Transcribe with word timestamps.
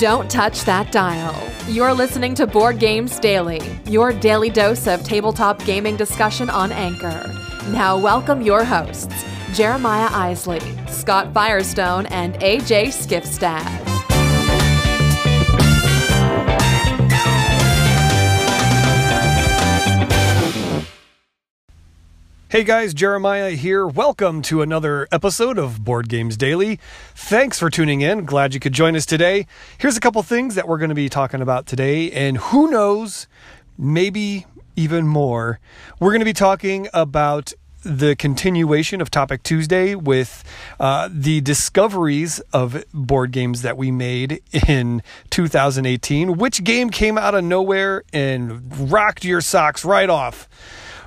Don't 0.00 0.30
touch 0.30 0.64
that 0.64 0.90
dial. 0.92 1.36
You're 1.68 1.92
listening 1.92 2.34
to 2.36 2.46
Board 2.46 2.78
Games 2.78 3.18
Daily, 3.18 3.60
your 3.84 4.14
daily 4.14 4.48
dose 4.48 4.86
of 4.86 5.04
tabletop 5.04 5.62
gaming 5.66 5.96
discussion 5.96 6.48
on 6.48 6.72
Anchor. 6.72 7.30
Now, 7.68 7.98
welcome 7.98 8.40
your 8.40 8.64
hosts, 8.64 9.26
Jeremiah 9.52 10.08
Isley, 10.10 10.62
Scott 10.88 11.34
Firestone, 11.34 12.06
and 12.06 12.32
AJ 12.36 12.86
Skifstad. 12.86 13.89
Hey 22.50 22.64
guys, 22.64 22.94
Jeremiah 22.94 23.50
here. 23.50 23.86
Welcome 23.86 24.42
to 24.42 24.60
another 24.60 25.06
episode 25.12 25.56
of 25.56 25.84
Board 25.84 26.08
Games 26.08 26.36
Daily. 26.36 26.80
Thanks 27.14 27.60
for 27.60 27.70
tuning 27.70 28.00
in. 28.00 28.24
Glad 28.24 28.54
you 28.54 28.58
could 28.58 28.72
join 28.72 28.96
us 28.96 29.06
today. 29.06 29.46
Here's 29.78 29.96
a 29.96 30.00
couple 30.00 30.20
things 30.24 30.56
that 30.56 30.66
we're 30.66 30.78
going 30.78 30.88
to 30.88 30.96
be 30.96 31.08
talking 31.08 31.42
about 31.42 31.66
today, 31.66 32.10
and 32.10 32.38
who 32.38 32.68
knows, 32.68 33.28
maybe 33.78 34.46
even 34.74 35.06
more. 35.06 35.60
We're 36.00 36.10
going 36.10 36.22
to 36.22 36.24
be 36.24 36.32
talking 36.32 36.88
about 36.92 37.52
the 37.84 38.16
continuation 38.16 39.00
of 39.00 39.12
Topic 39.12 39.44
Tuesday 39.44 39.94
with 39.94 40.42
uh, 40.80 41.08
the 41.08 41.40
discoveries 41.42 42.40
of 42.52 42.84
board 42.92 43.30
games 43.30 43.62
that 43.62 43.76
we 43.76 43.92
made 43.92 44.42
in 44.66 45.04
2018. 45.30 46.36
Which 46.36 46.64
game 46.64 46.90
came 46.90 47.16
out 47.16 47.36
of 47.36 47.44
nowhere 47.44 48.02
and 48.12 48.90
rocked 48.90 49.24
your 49.24 49.40
socks 49.40 49.84
right 49.84 50.10
off? 50.10 50.48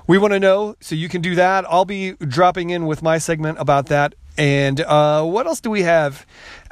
We 0.07 0.17
want 0.17 0.33
to 0.33 0.39
know. 0.39 0.75
So 0.79 0.95
you 0.95 1.09
can 1.09 1.21
do 1.21 1.35
that. 1.35 1.65
I'll 1.69 1.85
be 1.85 2.13
dropping 2.13 2.69
in 2.69 2.85
with 2.85 3.01
my 3.01 3.17
segment 3.17 3.59
about 3.59 3.87
that. 3.87 4.15
And 4.37 4.81
uh, 4.81 5.23
what 5.23 5.45
else 5.45 5.61
do 5.61 5.69
we 5.69 5.83
have? 5.83 6.25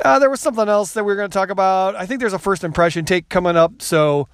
Uh, 0.03 0.17
there 0.19 0.29
was 0.29 0.41
something 0.41 0.67
else 0.67 0.93
that 0.93 1.03
we 1.03 1.13
are 1.13 1.15
going 1.15 1.29
to 1.29 1.33
talk 1.33 1.49
about. 1.49 1.95
I 1.95 2.05
think 2.05 2.19
there's 2.19 2.33
a 2.33 2.39
first 2.39 2.63
impression 2.63 3.05
take 3.05 3.29
coming 3.29 3.55
up. 3.55 3.81
So 3.81 4.27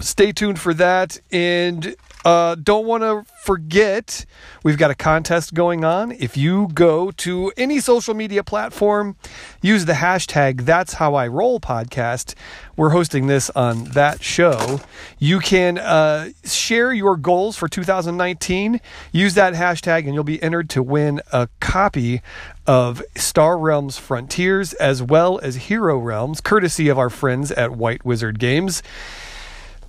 stay 0.00 0.32
tuned 0.32 0.58
for 0.58 0.74
that. 0.74 1.18
And 1.32 1.96
uh, 2.28 2.54
don't 2.56 2.84
want 2.84 3.02
to 3.02 3.24
forget, 3.38 4.26
we've 4.62 4.76
got 4.76 4.90
a 4.90 4.94
contest 4.94 5.54
going 5.54 5.82
on. 5.82 6.12
If 6.12 6.36
you 6.36 6.68
go 6.74 7.10
to 7.12 7.50
any 7.56 7.80
social 7.80 8.12
media 8.12 8.44
platform, 8.44 9.16
use 9.62 9.86
the 9.86 9.94
hashtag 9.94 10.66
That's 10.66 10.92
How 10.92 11.14
I 11.14 11.26
Roll 11.26 11.58
podcast. 11.58 12.34
We're 12.76 12.90
hosting 12.90 13.28
this 13.28 13.48
on 13.50 13.84
that 13.92 14.22
show. 14.22 14.78
You 15.18 15.38
can 15.38 15.78
uh, 15.78 16.32
share 16.44 16.92
your 16.92 17.16
goals 17.16 17.56
for 17.56 17.66
2019. 17.66 18.78
Use 19.10 19.32
that 19.32 19.54
hashtag, 19.54 20.04
and 20.04 20.12
you'll 20.12 20.22
be 20.22 20.42
entered 20.42 20.68
to 20.68 20.82
win 20.82 21.22
a 21.32 21.48
copy 21.60 22.20
of 22.66 23.02
Star 23.16 23.56
Realms 23.56 23.96
Frontiers 23.96 24.74
as 24.74 25.02
well 25.02 25.40
as 25.42 25.56
Hero 25.56 25.96
Realms, 25.96 26.42
courtesy 26.42 26.90
of 26.90 26.98
our 26.98 27.08
friends 27.08 27.50
at 27.52 27.70
White 27.70 28.04
Wizard 28.04 28.38
Games. 28.38 28.82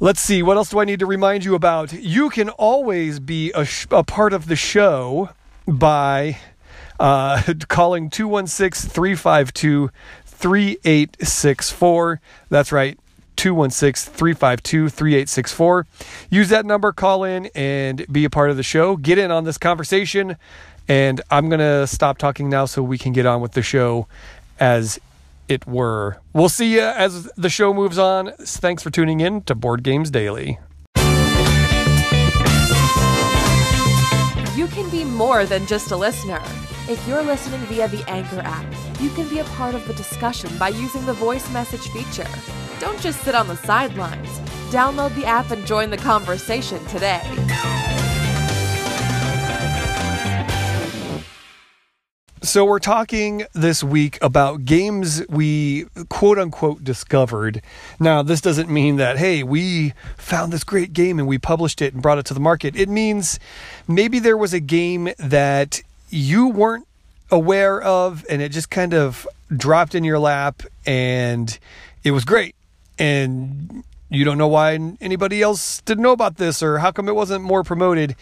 Let's 0.02 0.22
see, 0.22 0.42
what 0.42 0.56
else 0.56 0.70
do 0.70 0.80
I 0.80 0.86
need 0.86 1.00
to 1.00 1.06
remind 1.06 1.44
you 1.44 1.56
about? 1.56 1.92
You 1.92 2.30
can 2.30 2.48
always 2.52 3.20
be 3.20 3.52
a, 3.52 3.66
sh- 3.66 3.86
a 3.92 4.02
part 4.02 4.32
of 4.32 4.48
the 4.48 4.56
show 4.56 5.32
by 5.68 6.38
uh, 7.02 7.42
calling 7.68 8.10
216 8.10 8.90
352 8.90 9.90
3864. 10.26 12.22
That's 12.48 12.72
right. 12.72 12.98
216 13.36 14.14
352 14.14 14.88
3864. 14.88 15.88
Use 16.30 16.48
that 16.48 16.66
number, 16.66 16.94
call 16.94 17.26
in, 17.26 17.48
and 17.54 18.06
be 18.10 18.24
a 18.24 18.30
part 18.30 18.50
of 18.52 18.56
the 18.56 18.64
show. 18.64 18.96
Get 18.96 19.18
in 19.18 19.32
on 19.32 19.44
this 19.44 19.58
conversation. 19.58 20.38
And 20.88 21.20
I'm 21.30 21.50
going 21.50 21.60
to 21.60 21.86
stop 21.88 22.18
talking 22.18 22.50
now 22.50 22.64
so 22.66 22.82
we 22.82 22.98
can 22.98 23.12
get 23.12 23.26
on 23.26 23.42
with 23.42 23.52
the 23.52 23.62
show 23.62 24.08
as 24.62 24.98
it 25.50 25.68
were. 25.68 26.22
We'll 26.34 26.48
see 26.48 26.76
you 26.76 26.82
as 26.82 27.26
the 27.36 27.50
show 27.50 27.74
moves 27.74 27.98
on. 27.98 28.32
Thanks 28.40 28.84
for 28.84 28.90
tuning 28.90 29.20
in 29.20 29.42
to 29.44 29.56
Board 29.56 29.84
Games 29.84 30.12
Daily. 30.12 30.60
You 34.56 34.68
can 34.68 34.90
be 34.90 35.04
more 35.04 35.46
than 35.46 35.66
just 35.66 35.92
a 35.92 35.98
listener. 35.98 36.42
If 36.88 37.06
you're 37.08 37.24
listening 37.24 37.60
via 37.62 37.88
the 37.88 38.04
Anchor 38.10 38.40
app, 38.40 38.66
you 39.00 39.10
can 39.12 39.28
be 39.30 39.40
a 39.40 39.44
part 39.46 39.76
of 39.76 39.88
the 39.88 39.94
discussion 39.94 40.56
by 40.58 40.70
using 40.70 41.06
the 41.06 41.14
voice 41.14 41.50
message 41.52 41.88
feature. 41.90 42.28
Don't 42.80 43.00
just 43.00 43.22
sit 43.22 43.36
on 43.36 43.48
the 43.48 43.58
sidelines. 43.58 44.40
Download 44.72 45.14
the 45.16 45.26
app 45.26 45.52
and 45.52 45.66
join 45.66 45.90
the 45.90 45.98
conversation 45.98 46.84
today. 46.86 47.22
So, 52.42 52.64
we're 52.64 52.80
talking 52.80 53.46
this 53.52 53.84
week 53.84 54.18
about 54.22 54.64
games 54.64 55.22
we 55.28 55.88
quote 56.08 56.40
unquote 56.40 56.86
discovered. 56.86 57.62
Now, 58.00 58.24
this 58.24 58.40
doesn't 58.40 58.70
mean 58.70 58.96
that, 58.96 59.18
hey, 59.18 59.44
we 59.44 59.92
found 60.16 60.54
this 60.54 60.64
great 60.64 60.94
game 60.94 61.20
and 61.20 61.28
we 61.28 61.38
published 61.38 61.82
it 61.82 61.94
and 61.94 62.02
brought 62.02 62.18
it 62.18 62.26
to 62.28 62.34
the 62.34 62.40
market. 62.40 62.78
It 62.78 62.88
means 62.88 63.42
maybe 63.90 64.20
there 64.20 64.38
was 64.38 64.54
a 64.54 64.62
game 64.62 65.10
that 65.18 65.82
you 66.10 66.48
weren't 66.48 66.88
aware 67.30 67.82
of 67.82 68.26
and 68.30 68.42
it 68.42 68.54
just 68.54 68.70
kind 68.70 68.94
of 68.94 69.28
dropped 69.56 69.94
in 69.94 70.06
your 70.06 70.18
lap 70.18 70.64
and 70.86 71.60
it 72.06 72.12
was 72.12 72.24
great. 72.24 72.56
And 72.98 73.84
you 74.10 74.26
don't 74.26 74.38
know 74.40 74.48
why 74.48 74.74
anybody 75.00 75.42
else 75.42 75.82
didn't 75.82 76.04
know 76.04 76.12
about 76.12 76.38
this 76.38 76.64
or 76.64 76.80
how 76.80 76.92
come 76.92 77.08
it 77.08 77.16
wasn't 77.16 77.44
more 77.44 77.64
promoted. 77.64 78.16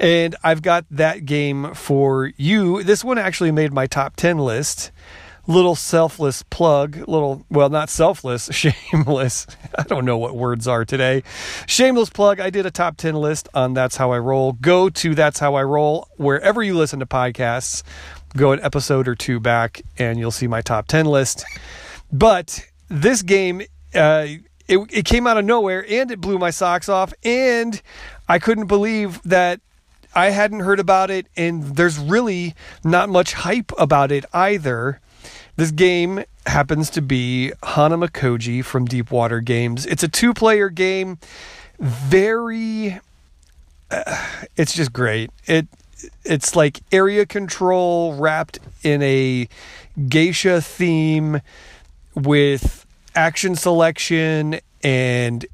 And 0.00 0.34
I've 0.42 0.62
got 0.62 0.86
that 0.90 1.26
game 1.26 1.74
for 1.74 2.32
you. 2.36 2.82
This 2.82 3.04
one 3.04 3.18
actually 3.18 3.52
made 3.52 3.72
my 3.72 3.86
top 3.86 4.16
10 4.16 4.38
list. 4.38 4.90
Little 5.46 5.74
selfless 5.74 6.42
plug, 6.44 6.96
little, 7.06 7.44
well, 7.50 7.68
not 7.68 7.90
selfless, 7.90 8.48
shameless. 8.52 9.46
I 9.78 9.82
don't 9.82 10.06
know 10.06 10.16
what 10.16 10.34
words 10.34 10.66
are 10.66 10.86
today. 10.86 11.22
Shameless 11.66 12.08
plug. 12.08 12.40
I 12.40 12.48
did 12.48 12.64
a 12.64 12.70
top 12.70 12.96
10 12.96 13.14
list 13.14 13.50
on 13.52 13.74
That's 13.74 13.98
How 13.98 14.12
I 14.12 14.18
Roll. 14.20 14.52
Go 14.52 14.88
to 14.88 15.14
That's 15.14 15.38
How 15.38 15.54
I 15.56 15.62
Roll 15.62 16.08
wherever 16.16 16.62
you 16.62 16.74
listen 16.74 17.00
to 17.00 17.06
podcasts. 17.06 17.82
Go 18.34 18.52
an 18.52 18.60
episode 18.62 19.06
or 19.06 19.14
two 19.14 19.38
back 19.38 19.82
and 19.98 20.18
you'll 20.18 20.30
see 20.30 20.46
my 20.46 20.62
top 20.62 20.88
10 20.88 21.04
list. 21.04 21.44
But 22.10 22.66
this 22.88 23.20
game, 23.20 23.60
uh, 23.94 24.26
it, 24.68 24.78
it 24.90 25.04
came 25.04 25.26
out 25.26 25.36
of 25.36 25.44
nowhere 25.44 25.84
and 25.88 26.10
it 26.10 26.20
blew 26.20 26.38
my 26.38 26.50
socks 26.50 26.88
off. 26.88 27.12
And 27.24 27.80
i 28.28 28.38
couldn't 28.38 28.66
believe 28.66 29.22
that 29.22 29.60
i 30.14 30.30
hadn't 30.30 30.60
heard 30.60 30.80
about 30.80 31.10
it. 31.10 31.26
And 31.36 31.76
there's 31.76 31.98
really 31.98 32.54
not 32.82 33.08
much 33.08 33.34
hype 33.34 33.72
about 33.78 34.10
it 34.12 34.24
either. 34.32 35.00
This 35.56 35.70
game 35.70 36.24
happens 36.46 36.90
to 36.90 37.02
be 37.02 37.52
Hanamikoji 37.62 38.64
from 38.64 38.84
deepwater 38.86 39.40
games. 39.40 39.86
It's 39.86 40.02
a 40.02 40.08
two 40.08 40.34
player 40.34 40.68
game. 40.68 41.18
Very 41.78 42.98
uh, 43.90 44.26
it's 44.56 44.74
just 44.74 44.92
great. 44.92 45.30
It 45.46 45.66
it's 46.24 46.54
like 46.56 46.80
area 46.92 47.26
control 47.26 48.14
wrapped 48.14 48.58
in 48.82 49.02
a 49.02 49.48
geisha 50.08 50.60
theme 50.60 51.40
with 52.14 52.83
action 53.14 53.54
selection 53.56 54.60
and 54.82 55.46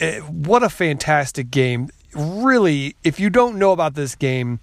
uh, 0.00 0.12
what 0.20 0.62
a 0.62 0.68
fantastic 0.68 1.50
game. 1.50 1.90
Really, 2.14 2.96
if 3.04 3.20
you 3.20 3.30
don't 3.30 3.58
know 3.58 3.72
about 3.72 3.94
this 3.94 4.14
game, 4.14 4.60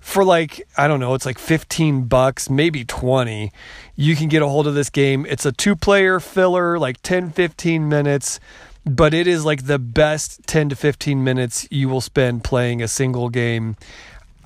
for 0.00 0.22
like 0.22 0.66
I 0.76 0.86
don't 0.86 1.00
know, 1.00 1.14
it's 1.14 1.24
like 1.24 1.38
15 1.38 2.04
bucks, 2.04 2.50
maybe 2.50 2.84
20. 2.84 3.50
You 3.96 4.16
can 4.16 4.28
get 4.28 4.42
a 4.42 4.48
hold 4.48 4.66
of 4.66 4.74
this 4.74 4.90
game. 4.90 5.24
It's 5.26 5.46
a 5.46 5.52
two-player 5.52 6.20
filler, 6.20 6.78
like 6.78 7.00
10 7.02 7.30
15 7.30 7.88
minutes, 7.88 8.38
but 8.84 9.14
it 9.14 9.26
is 9.26 9.46
like 9.46 9.66
the 9.66 9.78
best 9.78 10.46
10 10.46 10.68
to 10.68 10.76
15 10.76 11.24
minutes 11.24 11.66
you 11.70 11.88
will 11.88 12.02
spend 12.02 12.44
playing 12.44 12.82
a 12.82 12.88
single 12.88 13.30
game. 13.30 13.76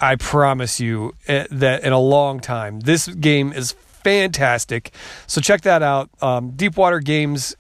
I 0.01 0.15
promise 0.15 0.79
you 0.79 1.15
eh, 1.27 1.47
that 1.51 1.83
in 1.83 1.93
a 1.93 1.99
long 1.99 2.39
time. 2.39 2.79
This 2.81 3.09
game 3.09 3.53
is 3.53 3.75
fantastic. 4.09 4.93
So 5.27 5.43
check 5.43 5.61
that 5.63 5.83
out. 5.83 6.09
Um, 6.23 6.53
Deepwater 6.53 7.01
Games 7.01 7.55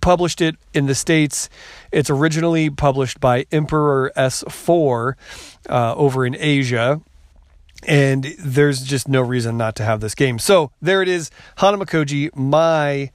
published 0.00 0.40
it 0.40 0.56
in 0.74 0.86
the 0.86 0.96
States. 0.96 1.48
It's 1.92 2.10
originally 2.10 2.70
published 2.70 3.20
by 3.20 3.46
Emperor 3.52 4.10
S4 4.16 5.14
uh, 5.70 5.94
over 5.94 6.26
in 6.26 6.34
Asia. 6.36 7.00
And 7.86 8.34
there's 8.38 8.82
just 8.82 9.06
no 9.08 9.20
reason 9.20 9.56
not 9.56 9.76
to 9.76 9.84
have 9.84 10.00
this 10.00 10.16
game. 10.16 10.40
So 10.40 10.72
there 10.80 11.02
it 11.02 11.08
is 11.08 11.30
Hanamikoji, 11.58 12.34
my 12.34 13.10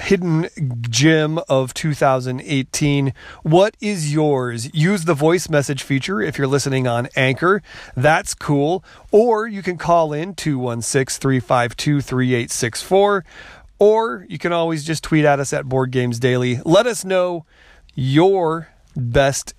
hidden 0.00 0.48
gem 0.88 1.38
of 1.48 1.74
2018. 1.74 3.12
What 3.42 3.76
is 3.80 4.12
yours? 4.12 4.72
Use 4.74 5.04
the 5.04 5.14
voice 5.14 5.48
message 5.48 5.82
feature 5.82 6.20
if 6.20 6.38
you're 6.38 6.46
listening 6.46 6.86
on 6.86 7.08
Anchor. 7.16 7.62
That's 7.96 8.34
cool. 8.34 8.84
Or 9.10 9.46
you 9.46 9.62
can 9.62 9.78
call 9.78 10.12
in 10.12 10.34
216 10.34 11.20
352 11.20 12.00
3864. 12.00 13.24
Or 13.78 14.26
you 14.28 14.38
can 14.38 14.52
always 14.52 14.84
just 14.84 15.02
tweet 15.02 15.24
at 15.24 15.40
us 15.40 15.52
at 15.52 15.66
Board 15.68 15.90
Games 15.90 16.18
Daily. 16.18 16.60
Let 16.64 16.86
us 16.86 17.04
know 17.04 17.46
your 17.94 18.68
best 18.96 19.54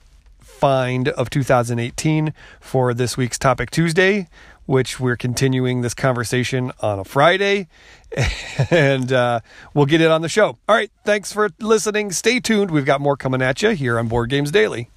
find 0.61 1.09
of 1.09 1.31
2018 1.31 2.33
for 2.59 2.93
this 2.93 3.17
week's 3.17 3.39
Topic 3.39 3.71
Tuesday. 3.71 4.27
which 4.67 4.99
we're 4.99 5.17
continuing 5.17 5.81
this 5.81 5.93
conversation 5.95 6.71
on 6.81 6.99
a 6.99 7.03
Friday, 7.03 7.67
and 8.71 9.11
uh, 9.11 9.39
we'll 9.73 9.87
get 9.87 9.99
it 9.99 10.09
on 10.11 10.21
the 10.21 10.29
show. 10.29 10.57
All 10.69 10.75
right, 10.75 10.91
thanks 11.03 11.33
for 11.33 11.49
listening. 11.59 12.11
Stay 12.11 12.39
tuned. 12.39 12.71
We've 12.71 12.85
got 12.85 13.01
more 13.01 13.17
coming 13.17 13.41
at 13.41 13.61
you 13.63 13.71
here 13.71 13.97
on 13.99 14.07
Board 14.07 14.29
Games 14.29 14.49
Daily. 14.51 14.89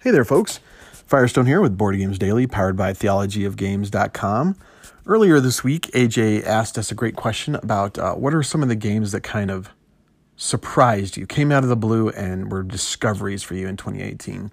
Hey 0.00 0.10
there, 0.10 0.24
folks. 0.24 0.58
Firestone 1.06 1.46
here 1.46 1.60
with 1.60 1.76
Board 1.76 1.96
Games 1.96 2.18
Daily, 2.18 2.46
powered 2.46 2.76
by 2.76 2.92
theologyofgames.com. 2.92 4.56
Earlier 5.08 5.38
this 5.38 5.62
week, 5.62 5.82
AJ 5.94 6.44
asked 6.44 6.76
us 6.76 6.90
a 6.90 6.94
great 6.96 7.14
question 7.14 7.54
about 7.54 7.96
uh, 7.96 8.14
what 8.14 8.34
are 8.34 8.42
some 8.42 8.60
of 8.64 8.68
the 8.68 8.74
games 8.74 9.12
that 9.12 9.20
kind 9.20 9.52
of 9.52 9.70
surprised 10.34 11.16
you, 11.16 11.26
came 11.28 11.52
out 11.52 11.62
of 11.62 11.68
the 11.68 11.76
blue, 11.76 12.08
and 12.08 12.50
were 12.50 12.64
discoveries 12.64 13.44
for 13.44 13.54
you 13.54 13.68
in 13.68 13.76
2018. 13.76 14.50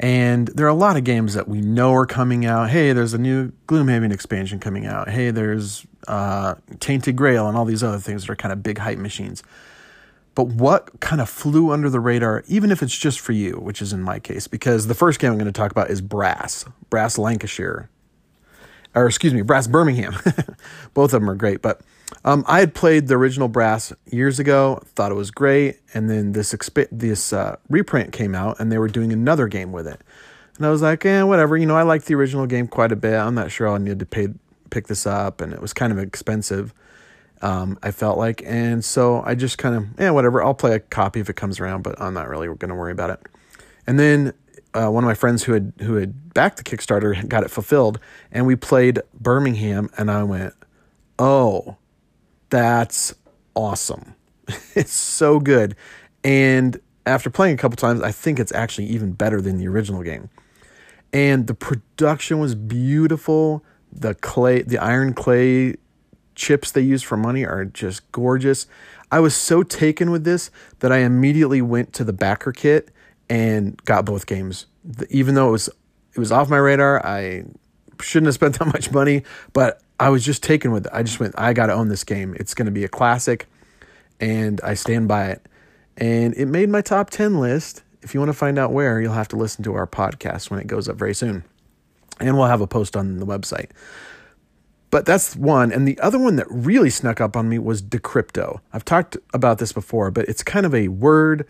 And 0.00 0.48
there 0.48 0.66
are 0.66 0.68
a 0.68 0.74
lot 0.74 0.96
of 0.96 1.04
games 1.04 1.34
that 1.34 1.46
we 1.46 1.60
know 1.60 1.94
are 1.94 2.06
coming 2.06 2.44
out. 2.44 2.70
Hey, 2.70 2.92
there's 2.92 3.14
a 3.14 3.18
new 3.18 3.52
Gloomhaven 3.68 4.12
expansion 4.12 4.58
coming 4.58 4.84
out. 4.84 5.08
Hey, 5.08 5.30
there's 5.30 5.86
uh, 6.08 6.56
Tainted 6.80 7.14
Grail 7.14 7.46
and 7.46 7.56
all 7.56 7.64
these 7.64 7.84
other 7.84 8.00
things 8.00 8.22
that 8.22 8.32
are 8.32 8.36
kind 8.36 8.52
of 8.52 8.64
big 8.64 8.78
hype 8.78 8.98
machines. 8.98 9.44
But 10.34 10.48
what 10.48 10.98
kind 10.98 11.20
of 11.20 11.30
flew 11.30 11.70
under 11.70 11.88
the 11.88 12.00
radar, 12.00 12.42
even 12.48 12.72
if 12.72 12.82
it's 12.82 12.98
just 12.98 13.20
for 13.20 13.30
you, 13.30 13.52
which 13.60 13.80
is 13.80 13.92
in 13.92 14.02
my 14.02 14.18
case, 14.18 14.48
because 14.48 14.88
the 14.88 14.94
first 14.94 15.20
game 15.20 15.30
I'm 15.30 15.38
going 15.38 15.46
to 15.46 15.52
talk 15.52 15.70
about 15.70 15.88
is 15.88 16.00
Brass, 16.00 16.64
Brass 16.90 17.16
Lancashire 17.16 17.88
or 18.94 19.06
excuse 19.06 19.34
me, 19.34 19.42
Brass 19.42 19.66
Birmingham. 19.66 20.14
Both 20.94 21.14
of 21.14 21.20
them 21.20 21.30
are 21.30 21.34
great, 21.34 21.62
but 21.62 21.80
um, 22.24 22.44
I 22.46 22.60
had 22.60 22.74
played 22.74 23.08
the 23.08 23.16
original 23.16 23.48
Brass 23.48 23.92
years 24.10 24.38
ago, 24.38 24.82
thought 24.94 25.10
it 25.10 25.16
was 25.16 25.30
great, 25.30 25.80
and 25.94 26.08
then 26.08 26.32
this 26.32 26.54
this 26.90 27.32
uh, 27.32 27.56
reprint 27.68 28.12
came 28.12 28.34
out, 28.34 28.60
and 28.60 28.70
they 28.70 28.78
were 28.78 28.88
doing 28.88 29.12
another 29.12 29.48
game 29.48 29.72
with 29.72 29.86
it, 29.86 30.00
and 30.56 30.66
I 30.66 30.70
was 30.70 30.82
like, 30.82 31.04
eh, 31.04 31.22
whatever. 31.22 31.56
You 31.56 31.66
know, 31.66 31.76
I 31.76 31.82
liked 31.82 32.06
the 32.06 32.14
original 32.14 32.46
game 32.46 32.68
quite 32.68 32.92
a 32.92 32.96
bit. 32.96 33.14
I'm 33.14 33.34
not 33.34 33.50
sure 33.50 33.68
I'll 33.68 33.78
need 33.78 33.98
to 33.98 34.06
pay 34.06 34.28
pick 34.70 34.86
this 34.86 35.06
up, 35.06 35.40
and 35.40 35.52
it 35.52 35.60
was 35.60 35.72
kind 35.72 35.92
of 35.92 35.98
expensive. 35.98 36.74
Um, 37.42 37.78
I 37.82 37.90
felt 37.90 38.18
like, 38.18 38.42
and 38.46 38.84
so 38.84 39.20
I 39.24 39.34
just 39.34 39.58
kind 39.58 39.74
of, 39.74 39.86
yeah, 39.98 40.10
whatever. 40.10 40.42
I'll 40.42 40.54
play 40.54 40.74
a 40.74 40.80
copy 40.80 41.18
if 41.18 41.28
it 41.28 41.34
comes 41.34 41.58
around, 41.58 41.82
but 41.82 42.00
I'm 42.00 42.14
not 42.14 42.28
really 42.28 42.46
going 42.46 42.68
to 42.68 42.74
worry 42.74 42.92
about 42.92 43.10
it. 43.10 43.20
And 43.84 43.98
then 43.98 44.32
uh, 44.74 44.88
one 44.88 45.04
of 45.04 45.08
my 45.08 45.14
friends 45.14 45.44
who 45.44 45.52
had 45.52 45.72
who 45.80 45.94
had 45.94 46.34
backed 46.34 46.56
the 46.56 46.62
Kickstarter 46.62 47.28
got 47.28 47.44
it 47.44 47.50
fulfilled, 47.50 47.98
and 48.30 48.46
we 48.46 48.56
played 48.56 49.00
Birmingham, 49.14 49.90
and 49.96 50.10
I 50.10 50.22
went, 50.22 50.54
"Oh, 51.18 51.76
that's 52.50 53.14
awesome! 53.54 54.14
it's 54.74 54.92
so 54.92 55.40
good." 55.40 55.76
And 56.24 56.80
after 57.06 57.30
playing 57.30 57.54
a 57.54 57.58
couple 57.58 57.76
times, 57.76 58.00
I 58.00 58.12
think 58.12 58.38
it's 58.38 58.52
actually 58.52 58.86
even 58.86 59.12
better 59.12 59.40
than 59.40 59.58
the 59.58 59.68
original 59.68 60.02
game. 60.02 60.30
And 61.12 61.46
the 61.46 61.54
production 61.54 62.38
was 62.38 62.54
beautiful. 62.54 63.64
The 63.92 64.14
clay, 64.14 64.62
the 64.62 64.78
iron 64.78 65.12
clay 65.12 65.76
chips 66.34 66.70
they 66.70 66.80
use 66.80 67.02
for 67.02 67.16
money 67.16 67.44
are 67.44 67.64
just 67.64 68.10
gorgeous. 68.12 68.66
I 69.10 69.20
was 69.20 69.34
so 69.34 69.62
taken 69.62 70.10
with 70.10 70.24
this 70.24 70.50
that 70.78 70.90
I 70.90 70.98
immediately 70.98 71.60
went 71.60 71.92
to 71.94 72.04
the 72.04 72.14
backer 72.14 72.52
kit 72.52 72.90
and 73.32 73.82
got 73.86 74.04
both 74.04 74.26
games. 74.26 74.66
Even 75.08 75.34
though 75.34 75.48
it 75.48 75.52
was 75.52 75.68
it 76.14 76.18
was 76.18 76.30
off 76.30 76.50
my 76.50 76.58
radar, 76.58 77.04
I 77.04 77.44
shouldn't 77.98 78.26
have 78.26 78.34
spent 78.34 78.58
that 78.58 78.66
much 78.66 78.92
money, 78.92 79.22
but 79.54 79.80
I 79.98 80.10
was 80.10 80.22
just 80.22 80.42
taken 80.42 80.70
with 80.70 80.84
it. 80.86 80.92
I 80.92 81.02
just 81.02 81.18
went, 81.18 81.34
I 81.38 81.54
got 81.54 81.66
to 81.66 81.72
own 81.72 81.88
this 81.88 82.04
game. 82.04 82.36
It's 82.38 82.52
going 82.52 82.66
to 82.66 82.72
be 82.72 82.84
a 82.84 82.88
classic, 82.88 83.46
and 84.20 84.60
I 84.62 84.74
stand 84.74 85.08
by 85.08 85.28
it. 85.28 85.46
And 85.96 86.34
it 86.34 86.46
made 86.46 86.68
my 86.68 86.82
top 86.82 87.08
10 87.08 87.40
list. 87.40 87.84
If 88.02 88.12
you 88.12 88.20
want 88.20 88.28
to 88.28 88.36
find 88.36 88.58
out 88.58 88.72
where, 88.72 89.00
you'll 89.00 89.14
have 89.14 89.28
to 89.28 89.36
listen 89.36 89.64
to 89.64 89.74
our 89.74 89.86
podcast 89.86 90.50
when 90.50 90.60
it 90.60 90.66
goes 90.66 90.86
up 90.88 90.96
very 90.96 91.14
soon. 91.14 91.44
And 92.20 92.36
we'll 92.36 92.48
have 92.48 92.60
a 92.60 92.66
post 92.66 92.96
on 92.96 93.18
the 93.18 93.26
website. 93.26 93.70
But 94.90 95.06
that's 95.06 95.34
one. 95.36 95.72
And 95.72 95.88
the 95.88 95.98
other 96.00 96.18
one 96.18 96.36
that 96.36 96.46
really 96.50 96.90
snuck 96.90 97.20
up 97.20 97.34
on 97.34 97.48
me 97.48 97.58
was 97.58 97.80
Decrypto. 97.80 98.60
I've 98.74 98.84
talked 98.84 99.16
about 99.32 99.58
this 99.58 99.72
before, 99.72 100.10
but 100.10 100.28
it's 100.28 100.42
kind 100.42 100.66
of 100.66 100.74
a 100.74 100.88
word 100.88 101.46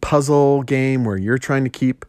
puzzle 0.00 0.62
game 0.62 1.04
where 1.04 1.16
you're 1.16 1.38
trying 1.38 1.64
to 1.64 1.70
keep 1.70 2.04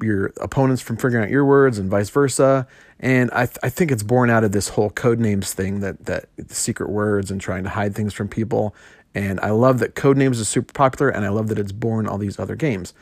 your 0.00 0.32
opponents 0.40 0.82
from 0.82 0.96
figuring 0.96 1.24
out 1.24 1.30
your 1.30 1.44
words 1.44 1.78
and 1.78 1.90
vice 1.90 2.10
versa. 2.10 2.66
And 2.98 3.30
I, 3.32 3.46
th- 3.46 3.58
I 3.62 3.68
think 3.68 3.90
it's 3.90 4.02
born 4.02 4.30
out 4.30 4.44
of 4.44 4.52
this 4.52 4.68
whole 4.70 4.90
Codenames 4.90 5.52
thing 5.52 5.80
that 5.80 6.06
that 6.06 6.26
secret 6.48 6.90
words 6.90 7.30
and 7.30 7.40
trying 7.40 7.64
to 7.64 7.70
hide 7.70 7.94
things 7.94 8.12
from 8.12 8.28
people. 8.28 8.74
And 9.14 9.40
I 9.40 9.50
love 9.50 9.78
that 9.80 9.94
Codenames 9.94 10.40
is 10.40 10.48
super 10.48 10.72
popular, 10.72 11.10
and 11.10 11.24
I 11.24 11.28
love 11.28 11.48
that 11.48 11.58
it's 11.58 11.72
born 11.72 12.06
all 12.06 12.18
these 12.18 12.38
other 12.38 12.56
games. 12.56 12.94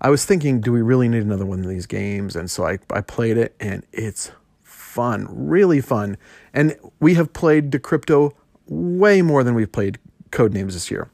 I 0.00 0.10
was 0.10 0.24
thinking, 0.24 0.60
do 0.60 0.72
we 0.72 0.82
really 0.82 1.08
need 1.08 1.22
another 1.22 1.46
one 1.46 1.60
of 1.60 1.68
these 1.68 1.86
games? 1.86 2.36
And 2.36 2.50
so 2.50 2.66
I, 2.66 2.78
I 2.90 3.00
played 3.00 3.38
it, 3.38 3.54
and 3.58 3.84
it's 3.92 4.30
fun, 4.62 5.26
really 5.30 5.80
fun. 5.80 6.18
And 6.52 6.76
we 7.00 7.14
have 7.14 7.32
played 7.32 7.70
Decrypto 7.70 8.32
way 8.66 9.22
more 9.22 9.42
than 9.42 9.54
we've 9.54 9.72
played 9.72 9.98
Codenames 10.30 10.72
this 10.72 10.90
year. 10.90 11.08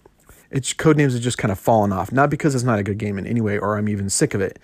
It's 0.53 0.75
Codenames 0.75 1.13
has 1.13 1.21
just 1.21 1.39
kind 1.39 1.51
of 1.51 1.59
fallen 1.59 1.93
off. 1.93 2.13
Not 2.13 2.31
because 2.31 2.55
it's 2.55 2.63
not 2.63 2.79
a 2.79 2.83
good 2.83 2.99
game 2.99 3.19
in 3.19 3.27
any 3.27 3.41
way, 3.41 3.59
or 3.59 3.77
I'm 3.77 3.89
even 3.89 4.11
sick 4.11 4.35
of 4.35 4.41
it. 4.41 4.59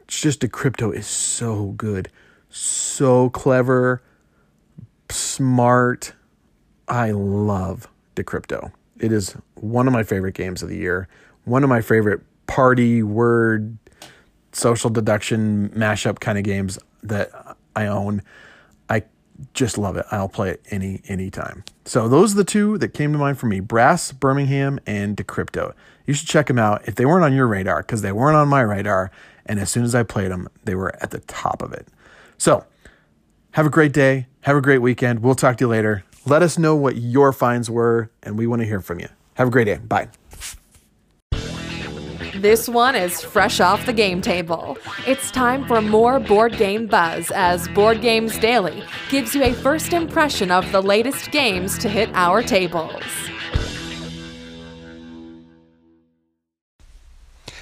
It's 0.00 0.20
just 0.20 0.40
Decrypto 0.40 0.94
is 0.94 1.06
so 1.06 1.66
good, 1.76 2.10
so 2.48 3.28
clever, 3.30 4.02
smart. 5.10 6.14
I 6.88 7.10
love 7.10 7.86
Decrypto. 8.14 8.72
It 8.98 9.12
is 9.12 9.36
one 9.54 9.86
of 9.86 9.92
my 9.92 10.02
favorite 10.02 10.34
games 10.34 10.62
of 10.62 10.70
the 10.70 10.76
year. 10.76 11.06
One 11.44 11.62
of 11.62 11.68
my 11.68 11.82
favorite 11.82 12.22
party 12.46 13.02
word 13.02 13.76
social 14.52 14.88
deduction 14.88 15.68
mashup 15.70 16.18
kind 16.20 16.38
of 16.38 16.44
games 16.44 16.78
that 17.02 17.30
I 17.74 17.86
own 17.86 18.22
just 19.54 19.78
love 19.78 19.96
it. 19.96 20.06
I'll 20.10 20.28
play 20.28 20.50
it 20.50 20.64
any 20.70 21.02
any 21.06 21.30
time. 21.30 21.64
So 21.84 22.08
those 22.08 22.32
are 22.32 22.36
the 22.36 22.44
two 22.44 22.78
that 22.78 22.88
came 22.88 23.12
to 23.12 23.18
mind 23.18 23.38
for 23.38 23.46
me: 23.46 23.60
Brass, 23.60 24.12
Birmingham, 24.12 24.80
and 24.86 25.16
Decrypto. 25.16 25.74
You 26.06 26.14
should 26.14 26.28
check 26.28 26.46
them 26.46 26.58
out 26.58 26.86
if 26.86 26.94
they 26.94 27.04
weren't 27.04 27.24
on 27.24 27.34
your 27.34 27.46
radar, 27.46 27.82
because 27.82 28.02
they 28.02 28.12
weren't 28.12 28.36
on 28.36 28.48
my 28.48 28.60
radar. 28.60 29.10
And 29.44 29.60
as 29.60 29.70
soon 29.70 29.84
as 29.84 29.94
I 29.94 30.02
played 30.02 30.30
them, 30.30 30.48
they 30.64 30.74
were 30.74 30.94
at 31.02 31.10
the 31.10 31.20
top 31.20 31.62
of 31.62 31.72
it. 31.72 31.88
So 32.38 32.64
have 33.52 33.66
a 33.66 33.70
great 33.70 33.92
day. 33.92 34.26
Have 34.42 34.56
a 34.56 34.60
great 34.60 34.78
weekend. 34.78 35.22
We'll 35.22 35.34
talk 35.34 35.56
to 35.58 35.64
you 35.64 35.68
later. 35.68 36.04
Let 36.24 36.42
us 36.42 36.58
know 36.58 36.74
what 36.74 36.96
your 36.96 37.32
finds 37.32 37.70
were, 37.70 38.10
and 38.22 38.36
we 38.36 38.46
want 38.46 38.62
to 38.62 38.66
hear 38.66 38.80
from 38.80 39.00
you. 39.00 39.08
Have 39.34 39.48
a 39.48 39.50
great 39.50 39.64
day. 39.64 39.78
Bye. 39.78 40.08
This 42.34 42.68
one 42.68 42.94
is 42.94 43.22
fresh 43.22 43.60
off 43.60 43.86
the 43.86 43.92
game 43.92 44.20
table. 44.20 44.76
It's 45.06 45.30
time 45.30 45.66
for 45.66 45.80
more 45.80 46.20
board 46.20 46.56
game 46.56 46.86
buzz 46.86 47.30
as 47.30 47.68
Board 47.68 48.00
Games 48.00 48.38
Daily 48.38 48.82
gives 49.08 49.34
you 49.34 49.42
a 49.42 49.52
first 49.52 49.92
impression 49.92 50.50
of 50.50 50.70
the 50.72 50.82
latest 50.82 51.30
games 51.30 51.78
to 51.78 51.88
hit 51.88 52.10
our 52.14 52.42
tables. 52.42 53.02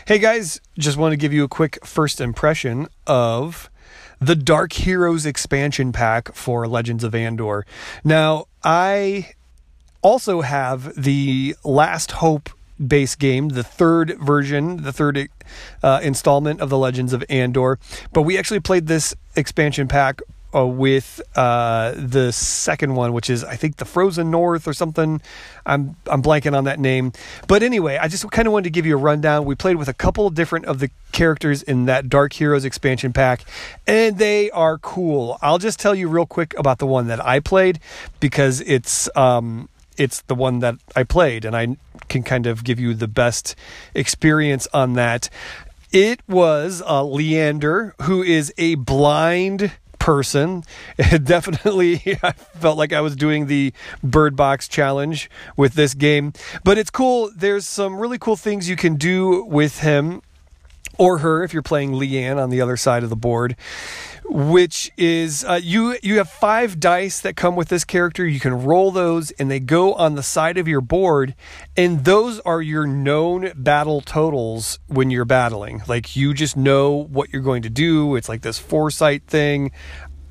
Hey 0.06 0.18
guys, 0.18 0.60
just 0.78 0.98
want 0.98 1.12
to 1.12 1.16
give 1.16 1.32
you 1.32 1.44
a 1.44 1.48
quick 1.48 1.84
first 1.84 2.20
impression 2.20 2.88
of 3.06 3.70
the 4.20 4.36
Dark 4.36 4.72
Heroes 4.72 5.26
expansion 5.26 5.92
pack 5.92 6.34
for 6.34 6.66
Legends 6.66 7.04
of 7.04 7.14
Andor. 7.14 7.64
Now, 8.04 8.46
I 8.62 9.32
also 10.02 10.42
have 10.42 10.94
the 11.02 11.56
Last 11.64 12.12
Hope 12.12 12.50
base 12.84 13.14
game, 13.14 13.50
the 13.50 13.62
third 13.62 14.16
version, 14.20 14.82
the 14.82 14.92
third 14.92 15.28
uh, 15.82 16.00
installment 16.02 16.60
of 16.60 16.70
the 16.70 16.78
Legends 16.78 17.12
of 17.12 17.24
Andor. 17.28 17.78
But 18.12 18.22
we 18.22 18.38
actually 18.38 18.60
played 18.60 18.86
this 18.86 19.14
expansion 19.36 19.88
pack 19.88 20.20
uh, 20.54 20.64
with 20.64 21.20
uh, 21.34 21.92
the 21.96 22.32
second 22.32 22.94
one, 22.94 23.12
which 23.12 23.28
is 23.28 23.42
I 23.42 23.56
think 23.56 23.76
the 23.76 23.84
Frozen 23.84 24.30
North 24.30 24.68
or 24.68 24.72
something. 24.72 25.20
I'm 25.66 25.96
I'm 26.06 26.22
blanking 26.22 26.56
on 26.56 26.64
that 26.64 26.78
name. 26.78 27.12
But 27.48 27.62
anyway, 27.62 27.98
I 28.00 28.08
just 28.08 28.30
kind 28.30 28.46
of 28.46 28.52
wanted 28.52 28.64
to 28.64 28.70
give 28.70 28.86
you 28.86 28.94
a 28.94 29.00
rundown. 29.00 29.44
We 29.44 29.54
played 29.54 29.76
with 29.76 29.88
a 29.88 29.94
couple 29.94 30.30
different 30.30 30.66
of 30.66 30.78
the 30.78 30.90
characters 31.12 31.62
in 31.62 31.86
that 31.86 32.08
Dark 32.08 32.34
Heroes 32.34 32.64
expansion 32.64 33.12
pack, 33.12 33.44
and 33.86 34.18
they 34.18 34.50
are 34.52 34.78
cool. 34.78 35.38
I'll 35.42 35.58
just 35.58 35.80
tell 35.80 35.94
you 35.94 36.08
real 36.08 36.26
quick 36.26 36.54
about 36.56 36.78
the 36.78 36.86
one 36.86 37.08
that 37.08 37.24
I 37.24 37.40
played 37.40 37.80
because 38.20 38.60
it's 38.60 39.08
um, 39.16 39.68
it's 39.96 40.22
the 40.22 40.34
one 40.34 40.60
that 40.60 40.76
I 40.96 41.04
played, 41.04 41.44
and 41.44 41.56
I 41.56 41.76
can 42.08 42.22
kind 42.22 42.46
of 42.46 42.64
give 42.64 42.78
you 42.80 42.94
the 42.94 43.08
best 43.08 43.54
experience 43.94 44.66
on 44.72 44.94
that. 44.94 45.28
It 45.92 46.20
was 46.28 46.82
uh, 46.84 47.04
Leander, 47.04 47.94
who 48.02 48.22
is 48.22 48.52
a 48.58 48.74
blind 48.74 49.72
person. 49.98 50.64
definitely, 51.22 52.18
I 52.22 52.32
felt 52.32 52.76
like 52.76 52.92
I 52.92 53.00
was 53.00 53.16
doing 53.16 53.46
the 53.46 53.72
Bird 54.02 54.36
Box 54.36 54.68
challenge 54.68 55.30
with 55.56 55.74
this 55.74 55.94
game. 55.94 56.32
But 56.62 56.78
it's 56.78 56.90
cool. 56.90 57.30
There's 57.34 57.66
some 57.66 57.96
really 57.96 58.18
cool 58.18 58.36
things 58.36 58.68
you 58.68 58.76
can 58.76 58.96
do 58.96 59.44
with 59.44 59.80
him 59.80 60.20
or 60.98 61.18
her 61.18 61.42
if 61.42 61.52
you're 61.52 61.62
playing 61.62 61.92
Leanne 61.92 62.42
on 62.42 62.50
the 62.50 62.60
other 62.60 62.76
side 62.76 63.02
of 63.02 63.10
the 63.10 63.16
board 63.16 63.56
which 64.24 64.90
is 64.96 65.44
uh, 65.44 65.60
you 65.62 65.96
you 66.02 66.18
have 66.18 66.30
five 66.30 66.80
dice 66.80 67.20
that 67.20 67.36
come 67.36 67.56
with 67.56 67.68
this 67.68 67.84
character. 67.84 68.26
You 68.26 68.40
can 68.40 68.64
roll 68.64 68.90
those, 68.90 69.30
and 69.32 69.50
they 69.50 69.60
go 69.60 69.94
on 69.94 70.14
the 70.14 70.22
side 70.22 70.58
of 70.58 70.66
your 70.66 70.80
board, 70.80 71.34
and 71.76 72.04
those 72.04 72.40
are 72.40 72.62
your 72.62 72.86
known 72.86 73.52
battle 73.56 74.00
totals 74.00 74.78
when 74.86 75.10
you're 75.10 75.24
battling. 75.24 75.82
Like 75.86 76.16
you 76.16 76.34
just 76.34 76.56
know 76.56 76.92
what 76.92 77.32
you're 77.32 77.42
going 77.42 77.62
to 77.62 77.70
do. 77.70 78.16
It's 78.16 78.28
like 78.28 78.42
this 78.42 78.58
foresight 78.58 79.26
thing. 79.26 79.72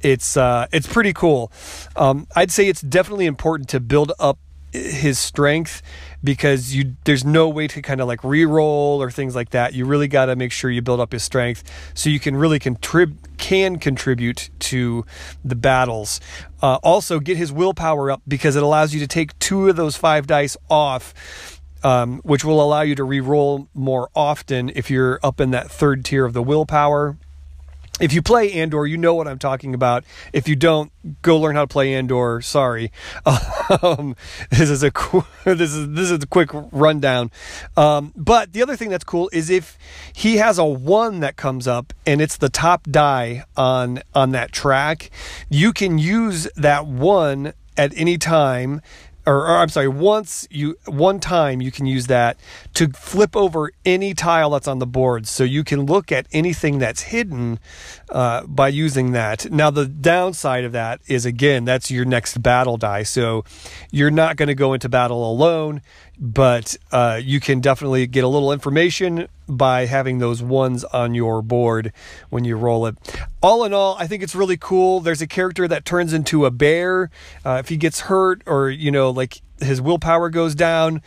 It's 0.02 0.36
uh, 0.36 0.68
it's 0.72 0.88
pretty 0.88 1.14
cool. 1.14 1.52
Um, 1.96 2.28
I'd 2.36 2.52
say 2.52 2.68
it's 2.68 2.82
definitely 2.82 3.26
important 3.26 3.70
to 3.70 3.80
build 3.80 4.12
up 4.20 4.38
his 4.74 5.20
strength 5.20 5.84
because 6.24 6.74
you 6.74 6.96
there's 7.04 7.24
no 7.24 7.48
way 7.48 7.68
to 7.68 7.82
kind 7.82 8.02
of 8.02 8.08
like 8.08 8.24
re-roll 8.24 9.02
or 9.02 9.12
things 9.12 9.36
like 9.36 9.52
that. 9.52 9.74
You 9.74 9.86
really 9.86 10.08
got 10.08 10.26
to 10.26 10.36
make 10.36 10.52
sure 10.52 10.72
you 10.72 10.82
build 10.82 11.00
up 11.00 11.12
his 11.12 11.24
strength 11.24 11.64
so 11.94 12.10
you 12.10 12.20
can 12.20 12.36
really 12.36 12.60
contrib 12.60 13.16
can 13.38 13.78
contribute 13.78 14.50
to 14.60 15.06
the 15.46 15.56
battles. 15.56 16.20
Uh, 16.62 16.80
also, 16.82 17.20
get 17.20 17.38
his 17.38 17.52
willpower 17.52 18.10
up 18.10 18.22
because 18.28 18.56
it 18.56 18.64
allows 18.64 18.94
you 18.94 19.00
to 19.00 19.08
take 19.08 19.38
two 19.40 19.70
of 19.70 19.76
those 19.76 19.96
five 19.96 20.28
dice 20.28 20.58
off. 20.70 21.60
Um, 21.86 22.22
which 22.24 22.46
will 22.46 22.64
allow 22.64 22.80
you 22.80 22.96
to 22.96 23.04
re-roll 23.04 23.68
more 23.74 24.10
often 24.16 24.72
if 24.74 24.90
you're 24.90 25.20
up 25.22 25.42
in 25.42 25.52
that 25.52 25.70
third 25.70 26.06
tier 26.06 26.24
of 26.24 26.32
the 26.32 26.42
willpower 26.42 27.18
if 28.00 28.12
you 28.12 28.22
play 28.24 28.52
Andor, 28.54 28.88
you 28.88 28.98
know 28.98 29.14
what 29.14 29.28
I'm 29.28 29.38
talking 29.38 29.76
about. 29.76 30.04
If 30.34 30.48
you 30.48 30.56
don't, 30.56 30.92
go 31.22 31.38
learn 31.38 31.56
how 31.56 31.62
to 31.62 31.68
play 31.68 31.94
Andor. 31.94 32.42
Sorry, 32.42 32.92
um, 33.82 34.16
this 34.50 34.70
is 34.70 34.84
a 34.84 34.92
this 35.46 35.74
is 35.74 35.90
this 35.92 36.10
is 36.10 36.24
a 36.24 36.28
quick 36.28 36.50
rundown. 36.72 37.32
Um, 37.78 38.12
but 38.16 38.54
the 38.54 38.64
other 38.64 38.76
thing 38.76 38.90
that's 38.90 39.04
cool 39.04 39.30
is 39.32 39.50
if 39.50 39.78
he 40.12 40.38
has 40.38 40.58
a 40.58 40.66
one 40.66 41.20
that 41.20 41.36
comes 41.36 41.68
up 41.68 41.94
and 42.06 42.20
it's 42.20 42.38
the 42.38 42.50
top 42.50 42.84
die 42.90 43.46
on 43.56 44.02
on 44.16 44.32
that 44.32 44.52
track, 44.52 45.12
you 45.50 45.72
can 45.72 46.00
use 46.00 46.48
that 46.56 46.88
one 46.88 47.54
at 47.78 47.92
any 47.96 48.18
time 48.18 48.82
or, 49.26 49.48
or, 49.48 49.58
I'm 49.58 49.70
sorry, 49.70 49.88
once 49.88 50.48
you 50.52 50.78
one 50.86 51.20
time 51.20 51.62
you 51.62 51.72
can 51.72 51.86
use 51.86 52.08
that 52.08 52.38
to 52.74 52.90
flip 52.90 53.36
over 53.36 53.72
any 53.86 54.14
tile 54.14 54.50
that's 54.50 54.68
on 54.68 54.80
the 54.80 54.88
board, 54.88 55.28
so 55.28 55.44
you 55.44 55.64
can 55.64 55.86
look 55.86 56.12
at 56.12 56.28
anything 56.32 56.80
that's 56.80 57.02
hidden 57.04 57.60
uh, 58.10 58.46
by 58.46 58.68
using 58.68 59.12
that. 59.12 59.52
Now 59.52 59.70
the 59.70 59.86
downside 59.86 60.64
of 60.64 60.72
that 60.74 61.02
is 61.08 61.26
again 61.26 61.66
that's 61.66 61.90
your 61.92 62.06
next 62.06 62.42
battle 62.42 62.78
die, 62.78 63.04
so 63.04 63.44
you're 63.92 64.12
not 64.12 64.36
going 64.36 64.48
to 64.48 64.56
go 64.56 64.74
into 64.74 64.90
battle 64.90 65.30
alone 65.30 65.82
but 66.20 66.78
uh, 66.92 67.20
you 67.22 67.40
can 67.40 67.60
definitely 67.60 68.06
get 68.08 68.24
a 68.24 68.28
little 68.28 68.52
information 68.52 69.28
by 69.48 69.86
having 69.86 70.20
those 70.20 70.42
ones 70.42 70.84
on 70.86 71.14
your 71.14 71.42
board 71.42 71.92
when 72.30 72.46
you 72.46 72.56
roll 72.56 72.86
it. 72.86 72.96
All 73.42 73.66
in 73.66 73.74
all, 73.74 73.96
I 74.00 74.08
think 74.08 74.24
it's 74.24 74.36
really 74.36 74.58
cool. 74.58 75.00
There's 75.00 75.22
a 75.22 75.28
character 75.28 75.68
that 75.68 75.86
turns 75.86 76.14
into 76.14 76.46
a 76.46 76.52
bear 76.52 77.10
uh, 77.44 77.58
if 77.60 77.70
he 77.70 77.78
gets 77.78 78.02
hurt 78.02 78.42
or 78.46 78.70
you 78.70 78.92
know 78.92 79.10
like 79.10 79.42
his 79.60 79.82
willpower 79.82 80.30
goes 80.30 80.56
down. 80.56 81.02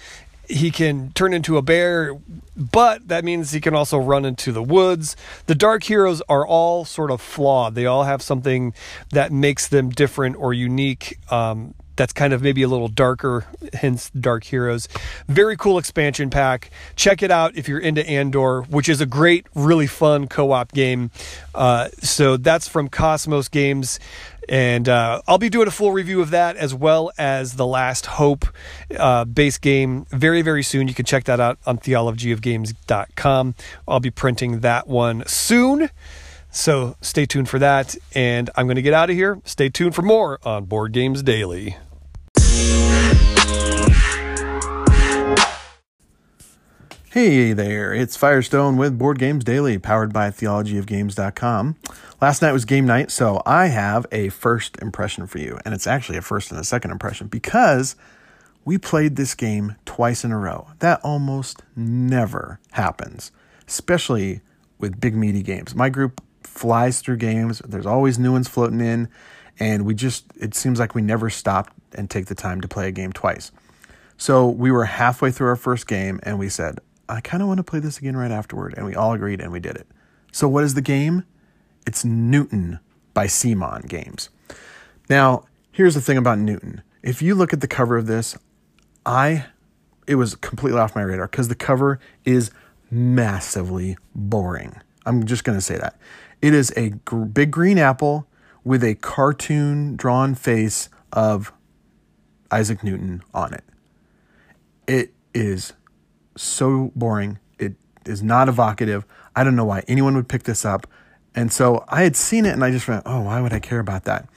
He 0.48 0.70
can 0.70 1.12
turn 1.12 1.34
into 1.34 1.56
a 1.56 1.62
bear, 1.62 2.16
but 2.56 3.08
that 3.08 3.24
means 3.24 3.52
he 3.52 3.60
can 3.60 3.74
also 3.74 3.98
run 3.98 4.24
into 4.24 4.52
the 4.52 4.62
woods. 4.62 5.16
The 5.46 5.54
dark 5.54 5.84
heroes 5.84 6.22
are 6.28 6.46
all 6.46 6.84
sort 6.84 7.10
of 7.10 7.20
flawed. 7.20 7.74
They 7.74 7.86
all 7.86 8.04
have 8.04 8.22
something 8.22 8.74
that 9.10 9.32
makes 9.32 9.68
them 9.68 9.90
different 9.90 10.36
or 10.36 10.54
unique. 10.54 11.18
Um, 11.30 11.74
that's 11.96 12.12
kind 12.12 12.32
of 12.32 12.42
maybe 12.42 12.62
a 12.62 12.68
little 12.68 12.88
darker, 12.88 13.46
hence 13.72 14.10
Dark 14.10 14.44
Heroes. 14.44 14.88
Very 15.28 15.56
cool 15.56 15.78
expansion 15.78 16.30
pack. 16.30 16.70
Check 16.94 17.22
it 17.22 17.30
out 17.30 17.56
if 17.56 17.68
you're 17.68 17.80
into 17.80 18.06
Andor, 18.06 18.62
which 18.62 18.88
is 18.88 19.00
a 19.00 19.06
great, 19.06 19.46
really 19.54 19.86
fun 19.86 20.28
co 20.28 20.52
op 20.52 20.72
game. 20.72 21.10
Uh, 21.54 21.88
so 22.00 22.36
that's 22.36 22.68
from 22.68 22.88
Kosmos 22.88 23.50
Games. 23.50 23.98
And 24.48 24.88
uh, 24.88 25.22
I'll 25.26 25.38
be 25.38 25.48
doing 25.48 25.68
a 25.68 25.72
full 25.72 25.92
review 25.92 26.20
of 26.20 26.30
that 26.30 26.56
as 26.56 26.74
well 26.74 27.10
as 27.18 27.54
the 27.54 27.66
Last 27.66 28.06
Hope 28.06 28.46
uh, 28.96 29.24
base 29.24 29.58
game 29.58 30.06
very, 30.10 30.42
very 30.42 30.62
soon. 30.62 30.88
You 30.88 30.94
can 30.94 31.04
check 31.04 31.24
that 31.24 31.40
out 31.40 31.58
on 31.66 31.78
theologyofgames.com. 31.78 33.54
I'll 33.88 34.00
be 34.00 34.10
printing 34.10 34.60
that 34.60 34.86
one 34.86 35.24
soon. 35.26 35.90
So 36.50 36.96
stay 37.00 37.26
tuned 37.26 37.48
for 37.48 37.58
that. 37.58 37.96
And 38.14 38.50
I'm 38.56 38.66
going 38.66 38.76
to 38.76 38.82
get 38.82 38.94
out 38.94 39.10
of 39.10 39.16
here. 39.16 39.40
Stay 39.44 39.68
tuned 39.68 39.94
for 39.94 40.02
more 40.02 40.38
on 40.44 40.64
Board 40.64 40.92
Games 40.92 41.22
Daily. 41.22 41.76
Hey 47.16 47.54
there, 47.54 47.94
it's 47.94 48.14
Firestone 48.14 48.76
with 48.76 48.99
Board 48.99 49.18
Games 49.18 49.42
Daily, 49.42 49.78
powered 49.78 50.12
by 50.12 50.28
theologyofgames.com. 50.28 51.76
Last 52.20 52.42
night 52.42 52.52
was 52.52 52.66
game 52.66 52.85
night, 52.85 53.11
so 53.11 53.40
I 53.46 53.68
have 53.68 54.04
a 54.12 54.28
first 54.28 54.76
impression 54.82 55.26
for 55.26 55.38
you, 55.38 55.58
and 55.64 55.73
it's 55.73 55.87
actually 55.87 56.18
a 56.18 56.20
first 56.20 56.50
and 56.50 56.61
a 56.61 56.62
second 56.62 56.90
impression 56.90 57.28
because 57.28 57.96
we 58.66 58.76
played 58.76 59.16
this 59.16 59.35
game 59.35 59.76
twice 59.87 60.25
in 60.25 60.30
a 60.30 60.37
row. 60.37 60.66
That 60.80 61.00
almost 61.02 61.62
never 61.75 62.61
happens, 62.73 63.32
especially 63.66 64.42
with 64.78 65.00
big 65.00 65.16
meaty 65.16 65.42
games. 65.42 65.75
My 65.75 65.88
group 65.88 66.20
flies 66.42 67.00
through 67.00 67.16
games, 67.16 67.62
there's 67.66 67.87
always 67.87 68.18
new 68.18 68.32
ones 68.32 68.46
floating 68.46 68.82
in, 68.82 69.08
and 69.58 69.87
we 69.87 69.94
just, 69.94 70.26
it 70.38 70.54
seems 70.54 70.78
like 70.78 70.94
we 70.94 71.00
never 71.00 71.30
stop 71.30 71.70
and 71.94 72.11
take 72.11 72.26
the 72.26 72.35
time 72.35 72.61
to 72.61 72.68
play 72.68 72.88
a 72.88 72.92
game 72.92 73.14
twice. 73.14 73.52
So 74.18 74.49
we 74.49 74.70
were 74.70 74.85
halfway 74.85 75.30
through 75.30 75.49
our 75.49 75.56
first 75.56 75.87
game, 75.87 76.20
and 76.23 76.38
we 76.38 76.50
said, 76.50 76.78
I 77.08 77.20
kind 77.20 77.42
of 77.42 77.48
want 77.48 77.58
to 77.58 77.64
play 77.64 77.78
this 77.78 77.98
again 77.98 78.16
right 78.16 78.30
afterward. 78.30 78.75
And 78.76 78.86
we 78.86 78.94
all 78.94 79.12
agreed 79.12 79.40
and 79.40 79.52
we 79.52 79.60
did 79.60 79.76
it. 79.76 79.86
So, 80.32 80.48
what 80.48 80.64
is 80.64 80.75
the 80.75 80.82
game? 80.82 81.25
It's 81.86 82.04
Newton 82.04 82.80
by 83.14 83.26
CMON 83.26 83.88
Games. 83.88 84.28
Now, 85.08 85.44
here's 85.70 85.94
the 85.94 86.00
thing 86.00 86.16
about 86.18 86.38
Newton. 86.38 86.82
If 87.02 87.22
you 87.22 87.34
look 87.34 87.52
at 87.52 87.60
the 87.60 87.68
cover 87.68 87.96
of 87.96 88.06
this, 88.06 88.36
I 89.04 89.46
it 90.06 90.16
was 90.16 90.34
completely 90.36 90.80
off 90.80 90.94
my 90.94 91.02
radar 91.02 91.26
because 91.26 91.48
the 91.48 91.54
cover 91.54 91.98
is 92.25 92.50
massively 92.90 93.96
boring. 94.14 94.80
I'm 95.04 95.25
just 95.25 95.44
going 95.44 95.58
to 95.58 95.62
say 95.62 95.76
that. 95.76 95.98
It 96.42 96.54
is 96.54 96.72
a 96.76 96.90
gr- 96.90 97.25
big 97.25 97.50
green 97.50 97.78
apple 97.78 98.26
with 98.64 98.82
a 98.84 98.94
cartoon 98.96 99.96
drawn 99.96 100.34
face 100.34 100.88
of 101.12 101.52
Isaac 102.50 102.82
Newton 102.84 103.22
on 103.32 103.54
it. 103.54 103.64
It 104.86 105.12
is 105.34 105.72
so 106.36 106.92
boring. 106.94 107.38
It 107.58 107.74
is 108.04 108.22
not 108.22 108.48
evocative. 108.48 109.04
I 109.34 109.44
don't 109.44 109.56
know 109.56 109.64
why 109.64 109.82
anyone 109.88 110.14
would 110.16 110.28
pick 110.28 110.44
this 110.44 110.64
up. 110.64 110.86
And 111.34 111.52
so 111.52 111.84
I 111.88 112.02
had 112.02 112.16
seen 112.16 112.46
it 112.46 112.52
and 112.52 112.64
I 112.64 112.70
just 112.70 112.88
went, 112.88 113.02
oh, 113.04 113.22
why 113.22 113.40
would 113.40 113.52
I 113.52 113.60
care 113.60 113.80
about 113.80 114.04
that? 114.04 114.28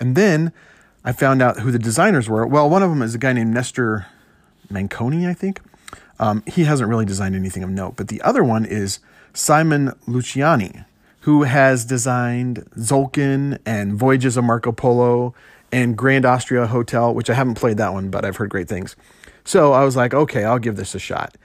And 0.00 0.16
then 0.16 0.52
I 1.04 1.12
found 1.12 1.42
out 1.42 1.60
who 1.60 1.70
the 1.70 1.78
designers 1.78 2.28
were. 2.28 2.46
Well, 2.46 2.68
one 2.68 2.82
of 2.82 2.90
them 2.90 3.02
is 3.02 3.14
a 3.14 3.18
guy 3.18 3.32
named 3.32 3.54
Nestor 3.54 4.06
Mangone, 4.70 5.28
I 5.28 5.34
think. 5.34 5.60
Um, 6.18 6.42
he 6.46 6.64
hasn't 6.64 6.88
really 6.88 7.04
designed 7.04 7.34
anything 7.34 7.62
of 7.62 7.70
note, 7.70 7.94
but 7.96 8.08
the 8.08 8.20
other 8.22 8.44
one 8.44 8.64
is 8.64 9.00
Simon 9.34 9.92
Luciani, 10.06 10.84
who 11.20 11.44
has 11.44 11.84
designed 11.84 12.64
Tzolk'in 12.76 13.58
and 13.64 13.94
Voyages 13.94 14.36
of 14.36 14.44
Marco 14.44 14.72
Polo 14.72 15.34
and 15.72 15.96
Grand 15.96 16.24
Austria 16.24 16.66
Hotel, 16.66 17.14
which 17.14 17.30
I 17.30 17.34
haven't 17.34 17.54
played 17.54 17.78
that 17.78 17.92
one, 17.92 18.10
but 18.10 18.24
I've 18.24 18.36
heard 18.36 18.50
great 18.50 18.68
things. 18.68 18.94
So 19.44 19.72
I 19.72 19.84
was 19.84 19.96
like, 19.96 20.14
okay, 20.14 20.44
I'll 20.44 20.58
give 20.58 20.76
this 20.76 20.94
a 20.94 20.98
shot. 20.98 21.36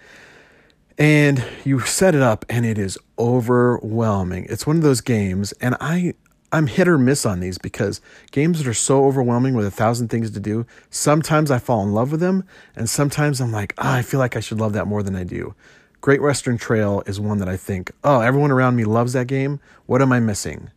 And 0.97 1.43
you 1.63 1.79
set 1.81 2.15
it 2.15 2.21
up 2.21 2.45
and 2.49 2.65
it 2.65 2.77
is 2.77 2.97
overwhelming. 3.19 4.47
It's 4.49 4.65
one 4.65 4.77
of 4.77 4.83
those 4.83 5.01
games, 5.01 5.51
and 5.53 5.75
I 5.79 6.13
I'm 6.51 6.67
hit 6.67 6.87
or 6.87 6.97
miss 6.97 7.25
on 7.25 7.41
these 7.41 7.57
because 7.57 7.99
games 8.31 8.57
that 8.57 8.67
are 8.67 8.73
so 8.73 9.05
overwhelming 9.05 9.53
with 9.53 9.65
a 9.65 9.71
thousand 9.71 10.07
things 10.07 10.31
to 10.31 10.39
do, 10.39 10.65
sometimes 10.89 11.51
I 11.51 11.59
fall 11.59 11.83
in 11.83 11.93
love 11.93 12.11
with 12.11 12.21
them, 12.21 12.45
and 12.75 12.89
sometimes 12.89 13.41
I'm 13.41 13.51
like, 13.51 13.73
oh, 13.77 13.91
I 13.91 14.01
feel 14.01 14.19
like 14.19 14.37
I 14.37 14.39
should 14.39 14.59
love 14.59 14.73
that 14.73 14.87
more 14.87 15.03
than 15.03 15.15
I 15.15 15.25
do. 15.25 15.55
Great 15.99 16.21
Western 16.21 16.57
Trail 16.57 17.03
is 17.05 17.19
one 17.19 17.39
that 17.39 17.49
I 17.49 17.57
think, 17.57 17.91
oh, 18.03 18.21
everyone 18.21 18.51
around 18.51 18.77
me 18.77 18.85
loves 18.85 19.13
that 19.13 19.27
game. 19.27 19.59
What 19.87 20.01
am 20.01 20.13
I 20.13 20.21
missing? 20.21 20.71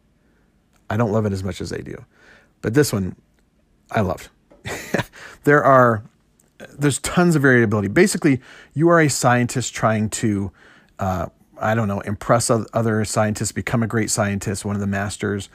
I 0.88 0.96
don't 0.96 1.12
love 1.12 1.24
it 1.24 1.32
as 1.32 1.44
much 1.44 1.60
as 1.60 1.70
they 1.70 1.82
do. 1.82 2.04
But 2.62 2.74
this 2.74 2.92
one, 2.92 3.14
I 3.92 4.00
loved. 4.00 4.28
there 5.44 5.62
are 5.62 6.02
there's 6.78 6.98
tons 7.00 7.36
of 7.36 7.42
variability. 7.42 7.88
Basically, 7.88 8.40
you 8.74 8.88
are 8.88 9.00
a 9.00 9.08
scientist 9.08 9.74
trying 9.74 10.10
to, 10.10 10.52
uh, 10.98 11.26
I 11.60 11.74
don't 11.74 11.88
know, 11.88 12.00
impress 12.00 12.50
other 12.50 13.04
scientists, 13.04 13.52
become 13.52 13.82
a 13.82 13.86
great 13.86 14.10
scientist, 14.10 14.64
one 14.64 14.76
of 14.76 14.80
the 14.80 14.86
masters, 14.86 15.48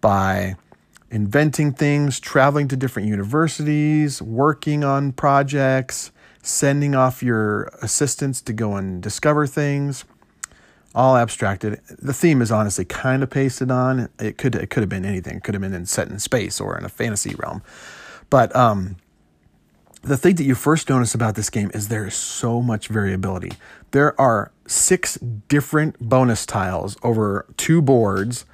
by 0.00 0.56
inventing 1.10 1.72
things, 1.72 2.20
traveling 2.20 2.68
to 2.68 2.76
different 2.76 3.08
universities, 3.08 4.22
working 4.22 4.84
on 4.84 5.12
projects, 5.12 6.12
sending 6.42 6.94
off 6.94 7.22
your 7.22 7.64
assistants 7.82 8.40
to 8.42 8.52
go 8.52 8.76
and 8.76 9.02
discover 9.02 9.46
things. 9.46 10.04
All 10.92 11.16
abstracted. 11.16 11.80
The 11.88 12.12
theme 12.12 12.42
is 12.42 12.50
honestly 12.50 12.84
kind 12.84 13.22
of 13.22 13.30
pasted 13.30 13.70
on. 13.70 14.08
It 14.18 14.38
could 14.38 14.56
it 14.56 14.70
could 14.70 14.80
have 14.80 14.88
been 14.88 15.04
anything. 15.04 15.36
It 15.36 15.44
could 15.44 15.54
have 15.54 15.62
been 15.62 15.72
in, 15.72 15.86
set 15.86 16.08
in 16.08 16.18
space 16.18 16.60
or 16.60 16.76
in 16.76 16.84
a 16.84 16.88
fantasy 16.88 17.36
realm, 17.36 17.62
but 18.28 18.54
um, 18.56 18.96
the 20.02 20.16
thing 20.16 20.36
that 20.36 20.44
you 20.44 20.54
first 20.54 20.88
notice 20.88 21.14
about 21.14 21.34
this 21.34 21.50
game 21.50 21.70
is 21.74 21.88
there 21.88 22.06
is 22.06 22.14
so 22.14 22.62
much 22.62 22.88
variability. 22.88 23.52
There 23.90 24.18
are 24.20 24.50
six 24.66 25.16
different 25.48 25.98
bonus 26.00 26.46
tiles 26.46 26.96
over 27.02 27.46
two 27.56 27.82
boards 27.82 28.46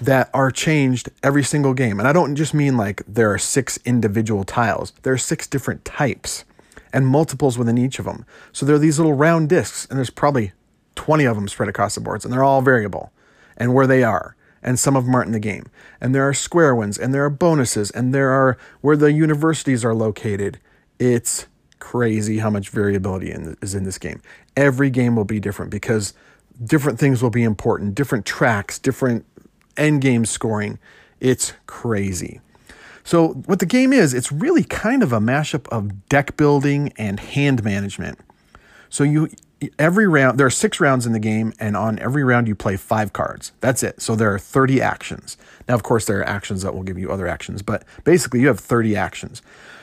that 0.00 0.30
are 0.32 0.50
changed 0.50 1.10
every 1.22 1.44
single 1.44 1.74
game. 1.74 1.98
And 1.98 2.08
I 2.08 2.12
don't 2.12 2.34
just 2.34 2.54
mean 2.54 2.76
like 2.76 3.02
there 3.06 3.32
are 3.32 3.38
six 3.38 3.78
individual 3.84 4.44
tiles, 4.44 4.92
there 5.02 5.12
are 5.12 5.18
six 5.18 5.46
different 5.46 5.84
types 5.84 6.44
and 6.92 7.06
multiples 7.06 7.58
within 7.58 7.78
each 7.78 7.98
of 7.98 8.04
them. 8.04 8.24
So 8.52 8.66
there 8.66 8.76
are 8.76 8.80
these 8.80 8.98
little 8.98 9.12
round 9.12 9.48
discs, 9.48 9.86
and 9.86 9.98
there's 9.98 10.10
probably 10.10 10.52
20 10.96 11.24
of 11.24 11.36
them 11.36 11.48
spread 11.48 11.68
across 11.68 11.94
the 11.94 12.00
boards, 12.00 12.24
and 12.24 12.34
they're 12.34 12.42
all 12.42 12.62
variable 12.62 13.12
and 13.56 13.74
where 13.74 13.86
they 13.86 14.02
are. 14.02 14.34
And 14.62 14.78
some 14.78 14.96
of 14.96 15.04
them 15.04 15.14
aren't 15.14 15.28
in 15.28 15.32
the 15.32 15.38
game. 15.38 15.66
And 16.00 16.14
there 16.14 16.28
are 16.28 16.34
square 16.34 16.74
ones, 16.74 16.98
and 16.98 17.14
there 17.14 17.24
are 17.24 17.30
bonuses, 17.30 17.90
and 17.90 18.12
there 18.12 18.30
are 18.30 18.58
where 18.80 18.96
the 18.96 19.12
universities 19.12 19.84
are 19.84 19.94
located. 19.94 20.58
It's 21.00 21.46
crazy 21.78 22.38
how 22.38 22.50
much 22.50 22.68
variability 22.68 23.32
in, 23.32 23.56
is 23.62 23.74
in 23.74 23.84
this 23.84 23.98
game. 23.98 24.20
Every 24.54 24.90
game 24.90 25.16
will 25.16 25.24
be 25.24 25.40
different 25.40 25.70
because 25.72 26.12
different 26.62 26.98
things 26.98 27.22
will 27.22 27.30
be 27.30 27.42
important, 27.42 27.94
different 27.94 28.26
tracks, 28.26 28.78
different 28.78 29.24
end 29.78 30.02
game 30.02 30.26
scoring. 30.26 30.78
It's 31.18 31.54
crazy. 31.66 32.40
So, 33.02 33.28
what 33.46 33.60
the 33.60 33.66
game 33.66 33.94
is, 33.94 34.12
it's 34.12 34.30
really 34.30 34.62
kind 34.62 35.02
of 35.02 35.12
a 35.12 35.18
mashup 35.18 35.66
of 35.68 36.06
deck 36.08 36.36
building 36.36 36.92
and 36.98 37.18
hand 37.18 37.64
management. 37.64 38.18
So, 38.90 39.02
you 39.02 39.30
every 39.78 40.06
round 40.06 40.38
there 40.38 40.46
are 40.46 40.50
6 40.50 40.80
rounds 40.80 41.06
in 41.06 41.12
the 41.12 41.18
game 41.18 41.52
and 41.58 41.76
on 41.76 41.98
every 41.98 42.24
round 42.24 42.46
you 42.46 42.54
play 42.54 42.76
5 42.76 43.12
cards. 43.12 43.52
That's 43.60 43.82
it. 43.82 44.00
So 44.00 44.16
there 44.16 44.32
are 44.32 44.38
30 44.38 44.80
actions. 44.80 45.36
Now 45.68 45.74
of 45.74 45.82
course 45.82 46.06
there 46.06 46.20
are 46.20 46.28
actions 46.28 46.62
that 46.62 46.74
will 46.74 46.82
give 46.82 46.98
you 46.98 47.10
other 47.10 47.26
actions, 47.26 47.60
but 47.60 47.84
basically 48.04 48.40
you 48.40 48.46
have 48.46 48.60
30 48.60 48.96
actions. 48.96 49.42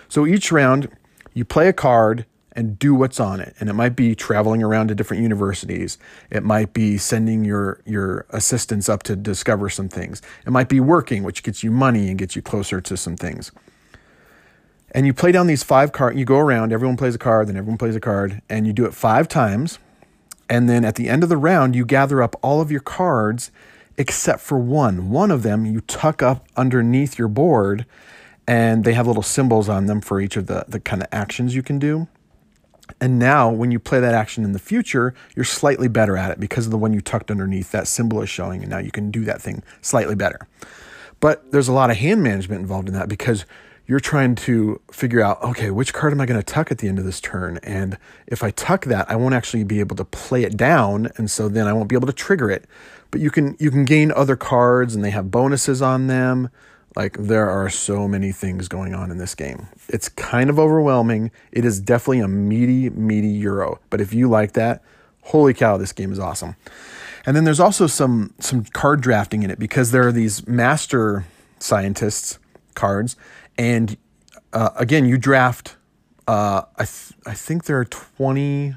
So 0.10 0.26
each 0.26 0.52
round 0.52 0.90
you 1.38 1.46
play 1.46 1.68
a 1.68 1.74
card 1.74 2.26
and 2.54 2.80
do 2.80 2.96
what's 2.96 3.20
on 3.20 3.40
it. 3.40 3.56
And 3.60 3.70
it 3.70 3.74
might 3.74 3.96
be 3.96 4.16
traveling 4.16 4.64
around 4.64 4.88
to 4.88 4.96
different 4.96 5.22
universities. 5.22 6.00
It 6.32 6.44
might 6.44 6.74
be 6.74 6.98
sending 6.98 7.46
your 7.46 7.80
your 7.86 8.26
assistants 8.32 8.90
up 8.90 9.04
to 9.04 9.16
discover 9.16 9.70
some 9.70 9.88
things. 9.88 10.22
It 10.46 10.50
might 10.50 10.68
be 10.68 10.80
working, 10.80 11.22
which 11.22 11.44
gets 11.44 11.64
you 11.64 11.70
money 11.70 12.10
and 12.10 12.18
gets 12.18 12.36
you 12.36 12.42
closer 12.42 12.82
to 12.82 12.98
some 12.98 13.16
things. 13.16 13.52
And 14.92 15.06
you 15.06 15.14
play 15.14 15.32
down 15.32 15.46
these 15.46 15.62
five 15.62 15.92
cards. 15.92 16.18
You 16.18 16.26
go 16.26 16.40
around. 16.40 16.74
Everyone 16.74 16.98
plays 16.98 17.14
a 17.14 17.20
card, 17.20 17.48
then 17.48 17.58
everyone 17.58 17.78
plays 17.78 17.96
a 17.96 18.00
card, 18.00 18.42
and 18.50 18.66
you 18.66 18.74
do 18.74 18.86
it 18.86 18.96
five 18.96 19.28
times. 19.28 19.78
And 20.50 20.68
then 20.68 20.84
at 20.84 20.96
the 20.96 21.10
end 21.10 21.22
of 21.22 21.30
the 21.30 21.38
round, 21.38 21.76
you 21.76 21.86
gather 21.86 22.24
up 22.24 22.36
all 22.42 22.62
of 22.62 22.72
your 22.72 22.82
cards 22.82 23.52
except 23.98 24.42
for 24.42 24.58
one. 24.58 25.12
One 25.12 25.30
of 25.30 25.44
them 25.44 25.66
you 25.66 25.82
tuck 25.82 26.24
up 26.24 26.48
underneath 26.56 27.20
your 27.20 27.28
board, 27.28 27.86
and 28.48 28.84
they 28.84 28.94
have 28.94 29.08
little 29.08 29.24
symbols 29.24 29.68
on 29.68 29.86
them 29.86 30.02
for 30.02 30.22
each 30.22 30.38
of 30.38 30.48
the, 30.48 30.66
the 30.68 30.80
kind 30.80 31.02
of 31.02 31.10
actions 31.12 31.54
you 31.54 31.62
can 31.62 31.78
do. 31.78 32.08
And 33.02 33.20
now, 33.20 33.50
when 33.52 33.70
you 33.70 33.80
play 33.80 34.00
that 34.00 34.14
action 34.14 34.46
in 34.46 34.54
the 34.54 34.60
future, 34.60 35.14
you're 35.36 35.46
slightly 35.46 35.90
better 35.90 36.16
at 36.16 36.32
it 36.32 36.40
because 36.40 36.66
of 36.66 36.72
the 36.72 36.78
one 36.78 36.94
you 36.94 37.02
tucked 37.02 37.30
underneath. 37.30 37.72
That 37.72 37.88
symbol 37.88 38.22
is 38.22 38.30
showing, 38.30 38.62
and 38.62 38.70
now 38.70 38.78
you 38.78 38.92
can 38.92 39.12
do 39.12 39.26
that 39.26 39.42
thing 39.42 39.62
slightly 39.82 40.16
better. 40.16 40.48
But 41.20 41.52
there's 41.52 41.68
a 41.68 41.74
lot 41.74 41.92
of 41.92 41.98
hand 41.98 42.24
management 42.24 42.62
involved 42.62 42.88
in 42.88 42.94
that 42.94 43.10
because 43.10 43.46
you're 43.88 44.00
trying 44.00 44.36
to 44.36 44.82
figure 44.92 45.22
out, 45.22 45.42
okay, 45.44 45.70
which 45.70 45.94
card 45.94 46.14
am 46.14 46.22
I 46.22 46.26
going 46.26 46.40
to 46.40 46.46
tuck 46.46 46.72
at 46.72 46.78
the 46.78 46.88
end 46.88 47.00
of 47.00 47.06
this 47.06 47.22
turn? 47.22 47.60
And 47.64 47.98
if 48.28 48.44
I 48.44 48.52
tuck 48.52 48.86
that, 48.86 49.10
I 49.10 49.16
won't 49.16 49.34
actually 49.34 49.64
be 49.64 49.80
able 49.80 49.96
to 49.98 50.06
play 50.06 50.44
it 50.44 50.58
down, 50.58 51.10
and 51.18 51.30
so 51.30 51.50
then 51.50 51.68
I 51.68 51.74
won't 51.74 51.90
be 51.90 51.96
able 51.96 52.08
to 52.08 52.14
trigger 52.14 52.50
it. 52.50 52.66
But 53.12 53.22
you 53.22 53.32
can 53.32 53.56
you 53.60 53.72
can 53.72 53.86
gain 53.86 54.12
other 54.12 54.36
cards, 54.36 54.96
and 54.96 55.04
they 55.04 55.12
have 55.12 55.32
bonuses 55.32 55.82
on 55.82 56.08
them. 56.08 56.50
Like 56.96 57.18
there 57.20 57.50
are 57.50 57.70
so 57.70 58.08
many 58.08 58.32
things 58.32 58.68
going 58.68 58.96
on 58.96 59.12
in 59.12 59.18
this 59.18 59.36
game. 59.36 59.68
It's 59.88 60.10
kind 60.10 60.50
of 60.50 60.58
overwhelming. 60.58 61.32
It 61.52 61.64
is 61.64 61.80
definitely 61.80 62.22
a 62.22 62.28
meaty, 62.28 62.90
meaty 62.90 63.28
Euro. 63.28 63.80
But 63.90 64.02
if 64.02 64.14
you 64.14 64.30
like 64.30 64.54
that, 64.54 64.82
holy 65.22 65.54
cow, 65.54 65.78
this 65.78 65.92
game 65.92 66.12
is 66.12 66.20
awesome. 66.20 66.56
And 67.26 67.36
then 67.36 67.44
there's 67.44 67.60
also 67.60 67.88
some 67.88 68.34
some 68.40 68.64
card 68.64 69.02
drafting 69.02 69.44
in 69.44 69.52
it 69.52 69.60
because 69.60 69.92
there 69.92 70.08
are 70.08 70.12
these 70.14 70.48
master 70.48 71.26
scientists 71.60 72.40
cards, 72.74 73.18
and 73.58 73.98
uh, 74.54 74.70
again, 74.76 75.06
you 75.06 75.18
draft. 75.18 75.76
Uh, 76.28 76.64
I 76.78 76.86
th- 76.86 77.14
I 77.26 77.34
think 77.34 77.66
there 77.66 77.80
are 77.80 77.86
twenty. 77.86 78.76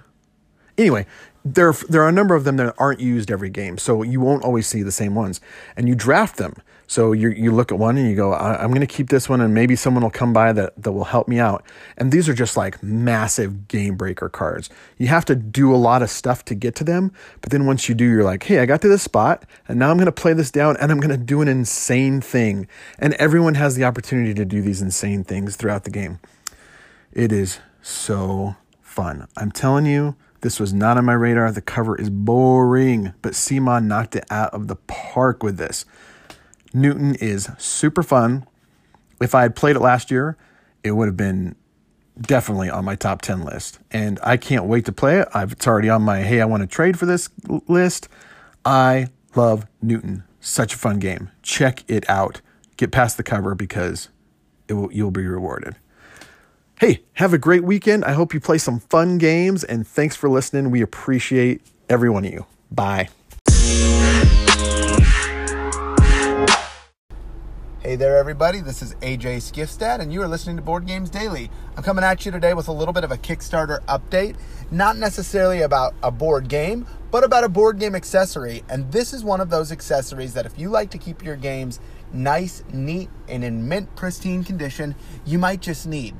Anyway, 0.76 1.06
there 1.44 1.72
there 1.88 2.02
are 2.02 2.08
a 2.08 2.12
number 2.12 2.34
of 2.34 2.44
them 2.44 2.56
that 2.56 2.74
aren't 2.78 3.00
used 3.00 3.30
every 3.30 3.50
game, 3.50 3.78
so 3.78 4.02
you 4.02 4.20
won't 4.20 4.44
always 4.44 4.66
see 4.66 4.82
the 4.82 4.92
same 4.92 5.14
ones, 5.14 5.40
and 5.76 5.88
you 5.88 5.94
draft 5.94 6.36
them. 6.36 6.54
So 6.86 7.12
you 7.12 7.30
you 7.30 7.52
look 7.52 7.70
at 7.70 7.78
one 7.78 7.96
and 7.96 8.08
you 8.10 8.16
go, 8.16 8.34
I'm 8.34 8.70
going 8.70 8.80
to 8.80 8.86
keep 8.86 9.10
this 9.10 9.28
one, 9.28 9.40
and 9.40 9.54
maybe 9.54 9.76
someone 9.76 10.02
will 10.02 10.10
come 10.10 10.32
by 10.32 10.52
that 10.52 10.74
that 10.82 10.90
will 10.90 11.04
help 11.04 11.28
me 11.28 11.38
out. 11.38 11.64
And 11.96 12.10
these 12.10 12.28
are 12.28 12.34
just 12.34 12.56
like 12.56 12.82
massive 12.82 13.68
game 13.68 13.94
breaker 13.94 14.28
cards. 14.28 14.68
You 14.98 15.06
have 15.06 15.24
to 15.26 15.36
do 15.36 15.72
a 15.72 15.76
lot 15.76 16.02
of 16.02 16.10
stuff 16.10 16.44
to 16.46 16.54
get 16.54 16.74
to 16.76 16.84
them, 16.84 17.12
but 17.40 17.50
then 17.50 17.64
once 17.64 17.88
you 17.88 17.94
do, 17.94 18.04
you're 18.04 18.24
like, 18.24 18.42
hey, 18.42 18.58
I 18.58 18.66
got 18.66 18.82
to 18.82 18.88
this 18.88 19.02
spot, 19.02 19.44
and 19.68 19.78
now 19.78 19.90
I'm 19.90 19.98
going 19.98 20.06
to 20.06 20.12
play 20.12 20.32
this 20.32 20.50
down, 20.50 20.76
and 20.78 20.90
I'm 20.90 20.98
going 20.98 21.10
to 21.10 21.16
do 21.16 21.40
an 21.40 21.48
insane 21.48 22.20
thing. 22.20 22.66
And 22.98 23.14
everyone 23.14 23.54
has 23.54 23.76
the 23.76 23.84
opportunity 23.84 24.34
to 24.34 24.44
do 24.44 24.60
these 24.60 24.82
insane 24.82 25.22
things 25.22 25.54
throughout 25.54 25.84
the 25.84 25.90
game. 25.90 26.18
It 27.12 27.30
is 27.30 27.60
so 27.82 28.56
fun. 28.82 29.28
I'm 29.36 29.52
telling 29.52 29.86
you. 29.86 30.16
This 30.40 30.58
was 30.58 30.72
not 30.72 30.96
on 30.96 31.04
my 31.04 31.12
radar. 31.12 31.52
The 31.52 31.60
cover 31.60 31.96
is 31.96 32.08
boring, 32.08 33.12
but 33.20 33.32
CMON 33.32 33.84
knocked 33.84 34.16
it 34.16 34.24
out 34.30 34.54
of 34.54 34.68
the 34.68 34.76
park 34.76 35.42
with 35.42 35.58
this. 35.58 35.84
Newton 36.72 37.14
is 37.16 37.50
super 37.58 38.02
fun. 38.02 38.46
If 39.20 39.34
I 39.34 39.42
had 39.42 39.54
played 39.54 39.76
it 39.76 39.80
last 39.80 40.10
year, 40.10 40.36
it 40.82 40.92
would 40.92 41.06
have 41.06 41.16
been 41.16 41.56
definitely 42.20 42.70
on 42.70 42.84
my 42.84 42.96
top 42.96 43.22
10 43.22 43.42
list. 43.42 43.78
And 43.90 44.18
I 44.22 44.36
can't 44.36 44.64
wait 44.64 44.84
to 44.86 44.92
play 44.92 45.18
it. 45.18 45.28
I've, 45.34 45.52
it's 45.52 45.66
already 45.66 45.88
on 45.90 46.02
my 46.02 46.22
hey, 46.22 46.40
I 46.40 46.44
want 46.44 46.62
to 46.62 46.66
trade 46.66 46.98
for 46.98 47.06
this 47.06 47.28
list. 47.68 48.08
I 48.64 49.08
love 49.34 49.66
Newton. 49.82 50.24
Such 50.40 50.74
a 50.74 50.78
fun 50.78 50.98
game. 50.98 51.30
Check 51.42 51.84
it 51.88 52.08
out. 52.08 52.40
Get 52.76 52.92
past 52.92 53.16
the 53.16 53.22
cover 53.22 53.54
because 53.54 54.08
it 54.68 54.74
will, 54.74 54.92
you'll 54.92 55.10
be 55.10 55.26
rewarded. 55.26 55.76
Hey, 56.80 57.02
have 57.12 57.34
a 57.34 57.38
great 57.38 57.62
weekend. 57.62 58.06
I 58.06 58.12
hope 58.12 58.32
you 58.32 58.40
play 58.40 58.56
some 58.56 58.80
fun 58.80 59.18
games 59.18 59.64
and 59.64 59.86
thanks 59.86 60.16
for 60.16 60.30
listening. 60.30 60.70
We 60.70 60.80
appreciate 60.80 61.60
every 61.90 62.08
one 62.08 62.24
of 62.24 62.32
you. 62.32 62.46
Bye. 62.70 63.10
Hey 67.82 67.96
there, 67.96 68.16
everybody. 68.16 68.62
This 68.62 68.80
is 68.80 68.94
AJ 68.94 69.42
Skifstad, 69.42 70.00
and 70.00 70.10
you 70.10 70.22
are 70.22 70.28
listening 70.28 70.56
to 70.56 70.62
Board 70.62 70.86
Games 70.86 71.10
Daily. 71.10 71.50
I'm 71.76 71.82
coming 71.82 72.02
at 72.02 72.24
you 72.24 72.32
today 72.32 72.54
with 72.54 72.68
a 72.68 72.72
little 72.72 72.94
bit 72.94 73.04
of 73.04 73.12
a 73.12 73.18
Kickstarter 73.18 73.80
update, 73.84 74.36
not 74.70 74.96
necessarily 74.96 75.60
about 75.60 75.92
a 76.02 76.10
board 76.10 76.48
game, 76.48 76.86
but 77.10 77.24
about 77.24 77.44
a 77.44 77.50
board 77.50 77.78
game 77.78 77.94
accessory. 77.94 78.64
And 78.70 78.90
this 78.90 79.12
is 79.12 79.22
one 79.22 79.42
of 79.42 79.50
those 79.50 79.70
accessories 79.70 80.32
that 80.32 80.46
if 80.46 80.58
you 80.58 80.70
like 80.70 80.88
to 80.92 80.98
keep 80.98 81.22
your 81.22 81.36
games 81.36 81.78
nice, 82.10 82.64
neat, 82.72 83.10
and 83.28 83.44
in 83.44 83.68
mint 83.68 83.94
pristine 83.96 84.44
condition, 84.44 84.94
you 85.26 85.38
might 85.38 85.60
just 85.60 85.86
need. 85.86 86.14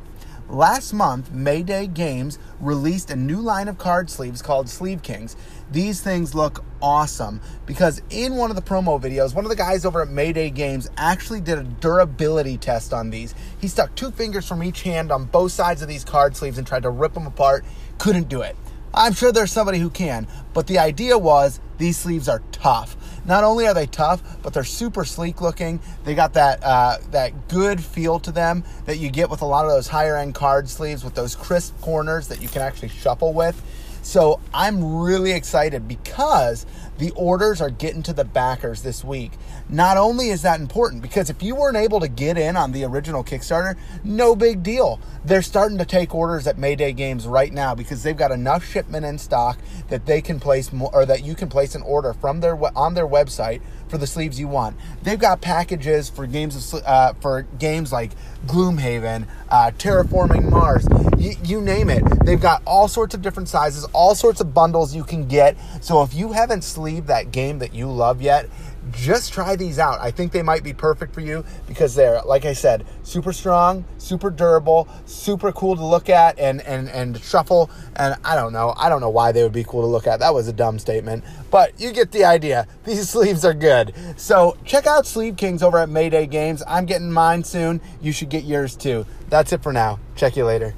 Last 0.51 0.93
month, 0.93 1.31
Mayday 1.31 1.87
Games 1.87 2.37
released 2.59 3.13
a 3.13 3.15
new 3.15 3.41
line 3.41 3.69
of 3.69 3.79
card 3.79 4.11
sleeves 4.11 4.43
called 4.43 4.69
Sleeve 4.69 5.01
Kings. 5.01 5.37
These 5.71 6.01
things 6.01 6.35
look 6.35 6.65
awesome 6.83 7.41
because 7.67 8.03
in 8.11 8.35
one 8.35 8.51
of 8.51 8.57
the 8.57 8.63
promo 8.63 9.01
videos, 9.01 9.33
one 9.33 9.45
of 9.45 9.49
the 9.49 9.57
guys 9.57 9.85
over 9.85 10.03
at 10.03 10.09
Mayday 10.09 10.51
Games 10.51 10.91
actually 10.97 11.41
did 11.41 11.59
a 11.59 11.63
durability 11.63 12.59
test 12.59 12.93
on 12.93 13.11
these. 13.11 13.33
He 13.61 13.69
stuck 13.69 13.95
two 13.95 14.11
fingers 14.11 14.49
from 14.49 14.65
each 14.65 14.83
hand 14.83 15.13
on 15.13 15.27
both 15.27 15.53
sides 15.53 15.83
of 15.83 15.89
these 15.89 16.05
card 16.05 16.35
sleeves 16.35 16.59
and 16.59 16.67
tried 16.67 16.83
to 16.83 16.91
rip 16.91 17.15
them 17.15 17.29
apart. 17.29 17.65
Couldn't 17.99 18.29
do 18.29 18.43
it. 18.43 18.57
I'm 18.93 19.13
sure 19.13 19.31
there's 19.31 19.53
somebody 19.53 19.79
who 19.79 19.91
can, 19.91 20.27
but 20.53 20.67
the 20.67 20.79
idea 20.79 21.17
was 21.17 21.61
these 21.79 21.97
sleeves 21.97 22.29
are 22.29 22.43
tough. 22.51 22.97
Not 23.25 23.45
only 23.45 23.67
are 23.67 23.75
they 23.75 23.87
tough, 23.87 24.23
but 24.43 24.53
they're 24.53 24.65
super 24.65 25.05
sleek 25.05 25.41
looking. 25.41 25.81
They 26.05 26.15
got 26.15 26.33
that 26.35 26.63
uh, 26.65 26.99
that 27.13 27.49
good 27.49 27.83
feel 27.83 28.19
to 28.21 28.33
them 28.33 28.65
that 28.87 28.97
you 28.99 29.11
get 29.11 29.31
with 29.31 29.43
a 29.43 29.47
lot 29.47 29.65
of 29.65 29.71
those 29.71 29.89
higher 29.89 30.17
end 30.17 30.35
card 30.35 30.69
sleeves 30.69 31.05
with 31.05 31.15
those 31.15 31.37
crisp 31.37 31.81
corners 31.81 32.29
that 32.29 32.43
you 32.43 32.49
can 32.49 32.63
actually 32.63 32.89
shuffle 32.89 33.33
with. 33.33 33.63
So 34.03 34.41
I'm 34.53 35.01
really 35.01 35.33
excited 35.33 35.87
because 35.87 36.67
the 36.99 37.11
orders 37.13 37.61
are 37.61 37.71
getting 37.71 38.03
to 38.05 38.13
the 38.13 38.25
backers 38.25 38.83
this 38.83 39.03
week. 39.03 39.33
Not 39.69 39.97
only 39.97 40.29
is 40.29 40.43
that 40.43 40.61
important, 40.61 41.01
because 41.01 41.31
if 41.31 41.43
you 41.43 41.55
weren't 41.55 41.77
able 41.77 42.01
to 42.01 42.09
get 42.09 42.37
in 42.37 42.57
on 42.57 42.73
the 42.73 42.85
original 42.85 43.25
Kickstarter, 43.25 43.77
no 44.05 44.35
big 44.37 44.63
deal. 44.63 45.01
They're 45.25 45.43
starting 45.43 45.79
to 45.79 45.85
take 45.85 46.15
orders 46.15 46.47
at 46.47 46.59
Mayday 46.59 46.93
Games 46.93 47.27
right 47.27 47.53
now 47.53 47.75
because 47.75 48.03
they've 48.03 48.17
got 48.17 48.33
enough 48.33 48.65
shipment 48.65 49.07
in 49.07 49.17
stock 49.17 49.59
that 49.89 50.07
they 50.07 50.21
can 50.21 50.41
place 50.41 50.73
more, 50.73 50.91
or 50.93 51.07
that 51.07 51.25
you 51.25 51.35
can 51.35 51.49
place 51.49 51.75
an 51.75 51.83
order 51.83 52.13
from 52.13 52.41
their 52.41 52.59
on 52.77 52.95
their 52.95 53.07
website 53.07 53.63
for 53.89 53.99
the 53.99 54.07
sleeves 54.07 54.39
you 54.39 54.49
want. 54.49 54.77
They've 55.03 55.19
got 55.19 55.41
packages 55.41 56.09
for 56.09 56.27
games 56.27 56.75
of, 56.75 56.83
uh, 56.85 57.13
for 57.21 57.43
games 57.59 57.93
like 57.93 58.13
Gloomhaven, 58.47 59.27
uh, 59.51 59.71
Terraforming 59.79 60.49
Mars, 60.49 60.87
y- 61.19 61.37
you 61.45 61.61
name 61.61 61.91
it. 61.91 62.03
They've 62.25 62.41
got 62.41 62.63
all 62.65 62.89
sorts 62.89 63.15
of 63.15 63.23
different 63.23 63.49
sizes, 63.49 63.85
all 63.93 64.15
sorts 64.15 64.41
of 64.41 64.55
bundles 64.55 64.95
you 64.95 65.05
can 65.05 65.27
get. 65.27 65.57
So 65.81 66.03
if 66.03 66.15
you 66.15 66.33
haven't 66.33 66.63
sleeved 66.63 67.09
that 67.09 67.33
game 67.33 67.59
that 67.59 67.75
you 67.75 67.91
love 67.91 68.23
yet, 68.23 68.49
just 68.93 69.33
try 69.33 69.57
these 69.57 69.79
out. 69.79 70.01
I 70.01 70.11
think 70.11 70.33
they 70.33 70.43
might 70.43 70.63
be 70.63 70.73
perfect 70.73 71.15
for 71.15 71.21
you 71.21 71.45
because 71.67 71.95
they're, 71.95 72.23
like 72.23 72.45
I 72.45 72.53
said, 72.53 72.87
super 73.03 73.33
strong, 73.33 73.85
super 73.99 74.31
durable, 74.31 74.89
super 75.07 75.53
cool 75.53 75.77
to 75.77 75.85
look 75.85 76.09
at 76.09 76.39
and, 76.39 76.61
and, 76.63 76.89
and 76.89 77.21
shuffle. 77.21 77.71
And 77.97 78.17
I 78.25 78.35
don't 78.35 78.53
know. 78.53 78.75
I 78.77 78.89
don't 78.89 79.01
know 79.01 79.11
why 79.11 79.33
they 79.33 79.43
would 79.43 79.53
be 79.53 79.65
cool 79.65 79.83
to 79.83 79.87
look 79.87 80.07
at. 80.07 80.21
That 80.21 80.35
was 80.35 80.49
a 80.49 80.53
dumb 80.53 80.79
statement, 80.79 81.25
but 81.51 81.79
you 81.81 81.93
get 81.93 82.13
the 82.13 82.25
idea. 82.25 82.67
These 82.85 83.11
sleeves 83.11 83.45
are 83.45 83.55
good. 83.55 83.95
So 84.17 84.57
check 84.65 84.87
out 84.87 85.07
Sleeve 85.07 85.37
Kings 85.37 85.63
over 85.63 85.79
at 85.79 85.89
Mayday 85.89 86.27
Games. 86.27 86.63
I'm 86.67 86.87
getting 86.87 87.13
mine 87.13 87.45
soon. 87.45 87.81
You 88.01 88.13
should 88.13 88.29
get 88.29 88.45
yours 88.45 88.77
too. 88.77 89.07
That's 89.29 89.53
it 89.53 89.63
for 89.63 89.73
now. 89.73 90.01
Check 90.17 90.37
you 90.37 90.45
later. 90.45 90.75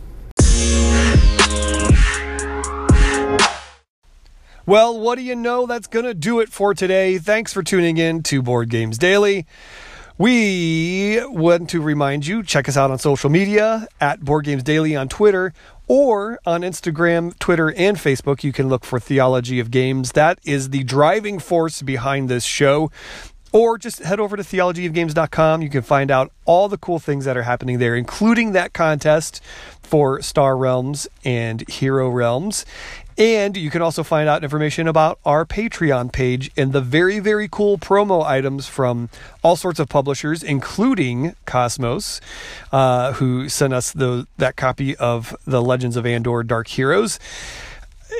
Well, 4.64 4.98
what 4.98 5.16
do 5.16 5.22
you 5.22 5.34
know? 5.34 5.66
That's 5.66 5.88
going 5.88 6.04
to 6.04 6.14
do 6.14 6.38
it 6.38 6.48
for 6.48 6.72
today. 6.72 7.18
Thanks 7.18 7.52
for 7.52 7.64
tuning 7.64 7.96
in 7.96 8.22
to 8.24 8.42
Board 8.42 8.68
Games 8.68 8.96
Daily. 8.96 9.44
We 10.18 11.20
want 11.26 11.68
to 11.70 11.80
remind 11.80 12.28
you 12.28 12.44
check 12.44 12.68
us 12.68 12.76
out 12.76 12.92
on 12.92 12.98
social 13.00 13.28
media 13.28 13.88
at 14.00 14.20
Board 14.20 14.44
Games 14.44 14.62
Daily 14.62 14.94
on 14.94 15.08
Twitter 15.08 15.52
or 15.88 16.38
on 16.46 16.60
Instagram, 16.60 17.36
Twitter, 17.40 17.72
and 17.72 17.96
Facebook. 17.96 18.44
You 18.44 18.52
can 18.52 18.68
look 18.68 18.84
for 18.84 19.00
Theology 19.00 19.58
of 19.58 19.72
Games. 19.72 20.12
That 20.12 20.38
is 20.44 20.70
the 20.70 20.84
driving 20.84 21.40
force 21.40 21.82
behind 21.82 22.28
this 22.28 22.44
show. 22.44 22.92
Or 23.50 23.76
just 23.76 23.98
head 23.98 24.18
over 24.18 24.36
to 24.36 24.42
theologyofgames.com. 24.42 25.60
You 25.60 25.68
can 25.68 25.82
find 25.82 26.10
out 26.10 26.32
all 26.46 26.68
the 26.68 26.78
cool 26.78 26.98
things 26.98 27.26
that 27.26 27.36
are 27.36 27.42
happening 27.42 27.78
there, 27.78 27.94
including 27.94 28.52
that 28.52 28.72
contest 28.72 29.42
for 29.82 30.22
Star 30.22 30.56
Realms 30.56 31.06
and 31.22 31.68
Hero 31.68 32.08
Realms. 32.08 32.64
And 33.18 33.56
you 33.56 33.70
can 33.70 33.82
also 33.82 34.02
find 34.02 34.28
out 34.28 34.42
information 34.42 34.88
about 34.88 35.18
our 35.24 35.44
Patreon 35.44 36.12
page 36.12 36.50
and 36.56 36.72
the 36.72 36.80
very, 36.80 37.18
very 37.18 37.48
cool 37.48 37.78
promo 37.78 38.24
items 38.24 38.66
from 38.66 39.08
all 39.42 39.56
sorts 39.56 39.78
of 39.78 39.88
publishers, 39.88 40.42
including 40.42 41.36
Kosmos, 41.46 42.20
uh, 42.72 43.12
who 43.14 43.48
sent 43.48 43.74
us 43.74 43.92
the, 43.92 44.26
that 44.38 44.56
copy 44.56 44.96
of 44.96 45.36
the 45.46 45.62
Legends 45.62 45.96
of 45.96 46.06
Andor 46.06 46.42
Dark 46.42 46.68
Heroes. 46.68 47.18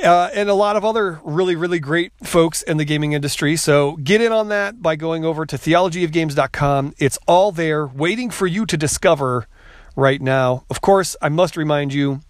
Uh, 0.04 0.30
and 0.34 0.48
a 0.48 0.54
lot 0.54 0.74
of 0.74 0.84
other 0.84 1.20
really, 1.22 1.54
really 1.54 1.78
great 1.78 2.12
folks 2.22 2.62
in 2.62 2.76
the 2.76 2.84
gaming 2.84 3.12
industry. 3.12 3.56
So 3.56 3.96
get 3.96 4.20
in 4.20 4.32
on 4.32 4.48
that 4.48 4.82
by 4.82 4.96
going 4.96 5.24
over 5.24 5.46
to 5.46 5.56
theologyofgames.com. 5.56 6.94
It's 6.98 7.18
all 7.28 7.52
there 7.52 7.86
waiting 7.86 8.30
for 8.30 8.46
you 8.46 8.66
to 8.66 8.76
discover 8.76 9.46
right 9.94 10.20
now. 10.20 10.64
Of 10.70 10.80
course, 10.80 11.14
I 11.20 11.28
must 11.28 11.56
remind 11.56 11.92
you 11.92 12.20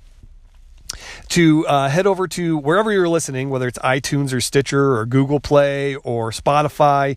to 1.28 1.66
uh, 1.66 1.88
head 1.88 2.06
over 2.06 2.28
to 2.28 2.58
wherever 2.58 2.92
you're 2.92 3.08
listening, 3.08 3.50
whether 3.50 3.66
it's 3.66 3.78
iTunes 3.78 4.32
or 4.32 4.40
Stitcher 4.40 4.96
or 4.96 5.06
Google 5.06 5.40
Play 5.40 5.96
or 5.96 6.30
Spotify 6.30 7.16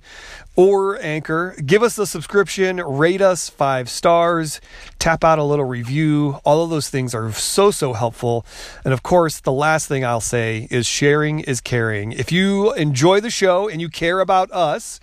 or 0.55 1.01
Anchor. 1.01 1.55
Give 1.65 1.83
us 1.83 1.97
a 1.97 2.07
subscription, 2.07 2.77
rate 2.77 3.21
us 3.21 3.49
five 3.49 3.89
stars, 3.89 4.61
tap 4.99 5.23
out 5.23 5.39
a 5.39 5.43
little 5.43 5.65
review. 5.65 6.39
All 6.45 6.63
of 6.63 6.69
those 6.69 6.89
things 6.89 7.13
are 7.13 7.31
so, 7.31 7.71
so 7.71 7.93
helpful. 7.93 8.45
And 8.83 8.93
of 8.93 9.03
course, 9.03 9.39
the 9.39 9.51
last 9.51 9.87
thing 9.87 10.05
I'll 10.05 10.21
say 10.21 10.67
is 10.71 10.85
sharing 10.85 11.41
is 11.41 11.61
caring. 11.61 12.11
If 12.11 12.31
you 12.31 12.73
enjoy 12.73 13.19
the 13.19 13.29
show 13.29 13.67
and 13.67 13.81
you 13.81 13.89
care 13.89 14.19
about 14.19 14.51
us, 14.51 14.99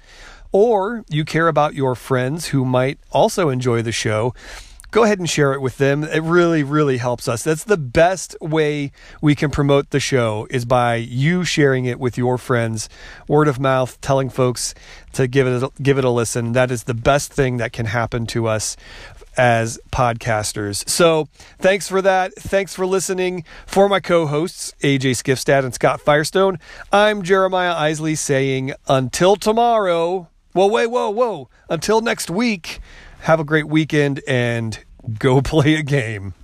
or 0.52 1.02
you 1.08 1.24
care 1.24 1.48
about 1.48 1.74
your 1.74 1.94
friends 1.94 2.48
who 2.48 2.64
might 2.64 2.98
also 3.10 3.48
enjoy 3.48 3.80
the 3.82 3.92
show, 3.92 4.34
go 4.92 5.04
ahead 5.04 5.18
and 5.18 5.28
share 5.28 5.52
it 5.54 5.60
with 5.60 5.78
them. 5.78 6.04
It 6.04 6.22
really, 6.22 6.62
really 6.62 6.98
helps 6.98 7.26
us. 7.26 7.42
That's 7.42 7.64
the 7.64 7.78
best 7.78 8.36
way 8.40 8.92
we 9.20 9.34
can 9.34 9.50
promote 9.50 9.90
the 9.90 9.98
show 9.98 10.46
is 10.50 10.64
by 10.64 10.96
you 10.96 11.44
sharing 11.44 11.86
it 11.86 11.98
with 11.98 12.16
your 12.16 12.38
friends, 12.38 12.88
word 13.26 13.48
of 13.48 13.58
mouth, 13.58 14.00
telling 14.00 14.28
folks 14.28 14.74
to 15.14 15.26
give 15.26 15.46
it 15.46 15.62
a, 15.62 15.70
give 15.82 15.98
it 15.98 16.04
a 16.04 16.10
listen. 16.10 16.52
That 16.52 16.70
is 16.70 16.84
the 16.84 16.94
best 16.94 17.32
thing 17.32 17.56
that 17.56 17.72
can 17.72 17.86
happen 17.86 18.26
to 18.28 18.46
us 18.46 18.76
as 19.36 19.80
podcasters. 19.90 20.86
So 20.86 21.26
thanks 21.58 21.88
for 21.88 22.02
that. 22.02 22.34
Thanks 22.34 22.74
for 22.74 22.84
listening. 22.84 23.44
For 23.66 23.88
my 23.88 23.98
co-hosts, 23.98 24.74
AJ 24.82 25.12
Skifstad 25.12 25.64
and 25.64 25.72
Scott 25.72 26.02
Firestone, 26.02 26.58
I'm 26.92 27.22
Jeremiah 27.22 27.74
Isley 27.74 28.14
saying 28.14 28.74
until 28.88 29.36
tomorrow. 29.36 30.28
Whoa, 30.52 30.66
wait, 30.66 30.88
whoa, 30.88 31.08
whoa. 31.08 31.48
Until 31.70 32.02
next 32.02 32.28
week. 32.28 32.80
Have 33.22 33.38
a 33.38 33.44
great 33.44 33.68
weekend 33.68 34.20
and 34.26 34.78
go 35.18 35.40
play 35.52 35.74
a 35.76 35.82
game. 35.82 36.34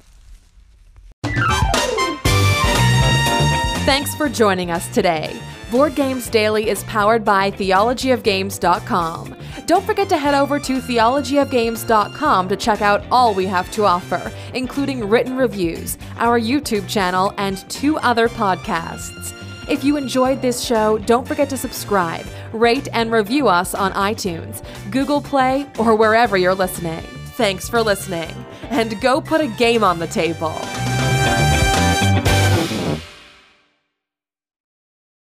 Thanks 3.85 4.14
for 4.14 4.29
joining 4.29 4.71
us 4.71 4.87
today. 4.95 5.37
Board 5.71 5.95
Games 5.95 6.31
Daily 6.31 6.69
is 6.69 6.85
powered 6.85 7.25
by 7.25 7.51
theologyofgames.com. 7.51 9.37
Don't 9.67 9.85
forget 9.85 10.09
to 10.09 10.17
head 10.17 10.35
over 10.35 10.59
to 10.61 10.81
theologyofgames.com 10.81 12.49
to 12.49 12.57
check 12.57 12.81
out 12.81 13.05
all 13.11 13.35
we 13.35 13.47
have 13.47 13.71
to 13.73 13.85
offer, 13.85 14.33
including 14.55 15.09
written 15.09 15.37
reviews, 15.37 15.99
our 16.17 16.41
YouTube 16.41 16.88
channel, 16.88 17.35
and 17.38 17.69
two 17.69 17.99
other 17.99 18.29
podcasts. 18.29 19.38
If 19.68 19.85
you 19.85 19.98
enjoyed 19.98 20.40
this 20.40 20.64
show, 20.64 20.96
don't 20.96 21.28
forget 21.28 21.50
to 21.50 21.59
subscribe, 21.59 22.24
rate, 22.52 22.88
and 22.94 23.12
review 23.12 23.48
us 23.48 23.74
on 23.74 23.92
iTunes, 23.92 24.62
Google 24.90 25.20
Play, 25.20 25.66
or 25.78 25.94
wherever 25.94 26.38
you're 26.38 26.54
listening. 26.54 27.02
Thanks 27.37 27.68
for 27.68 27.83
listening, 27.83 28.35
and 28.70 28.98
go 29.02 29.20
put 29.20 29.42
a 29.42 29.46
game 29.46 29.85
on 29.85 29.98
the 29.98 30.07
table. 30.07 30.59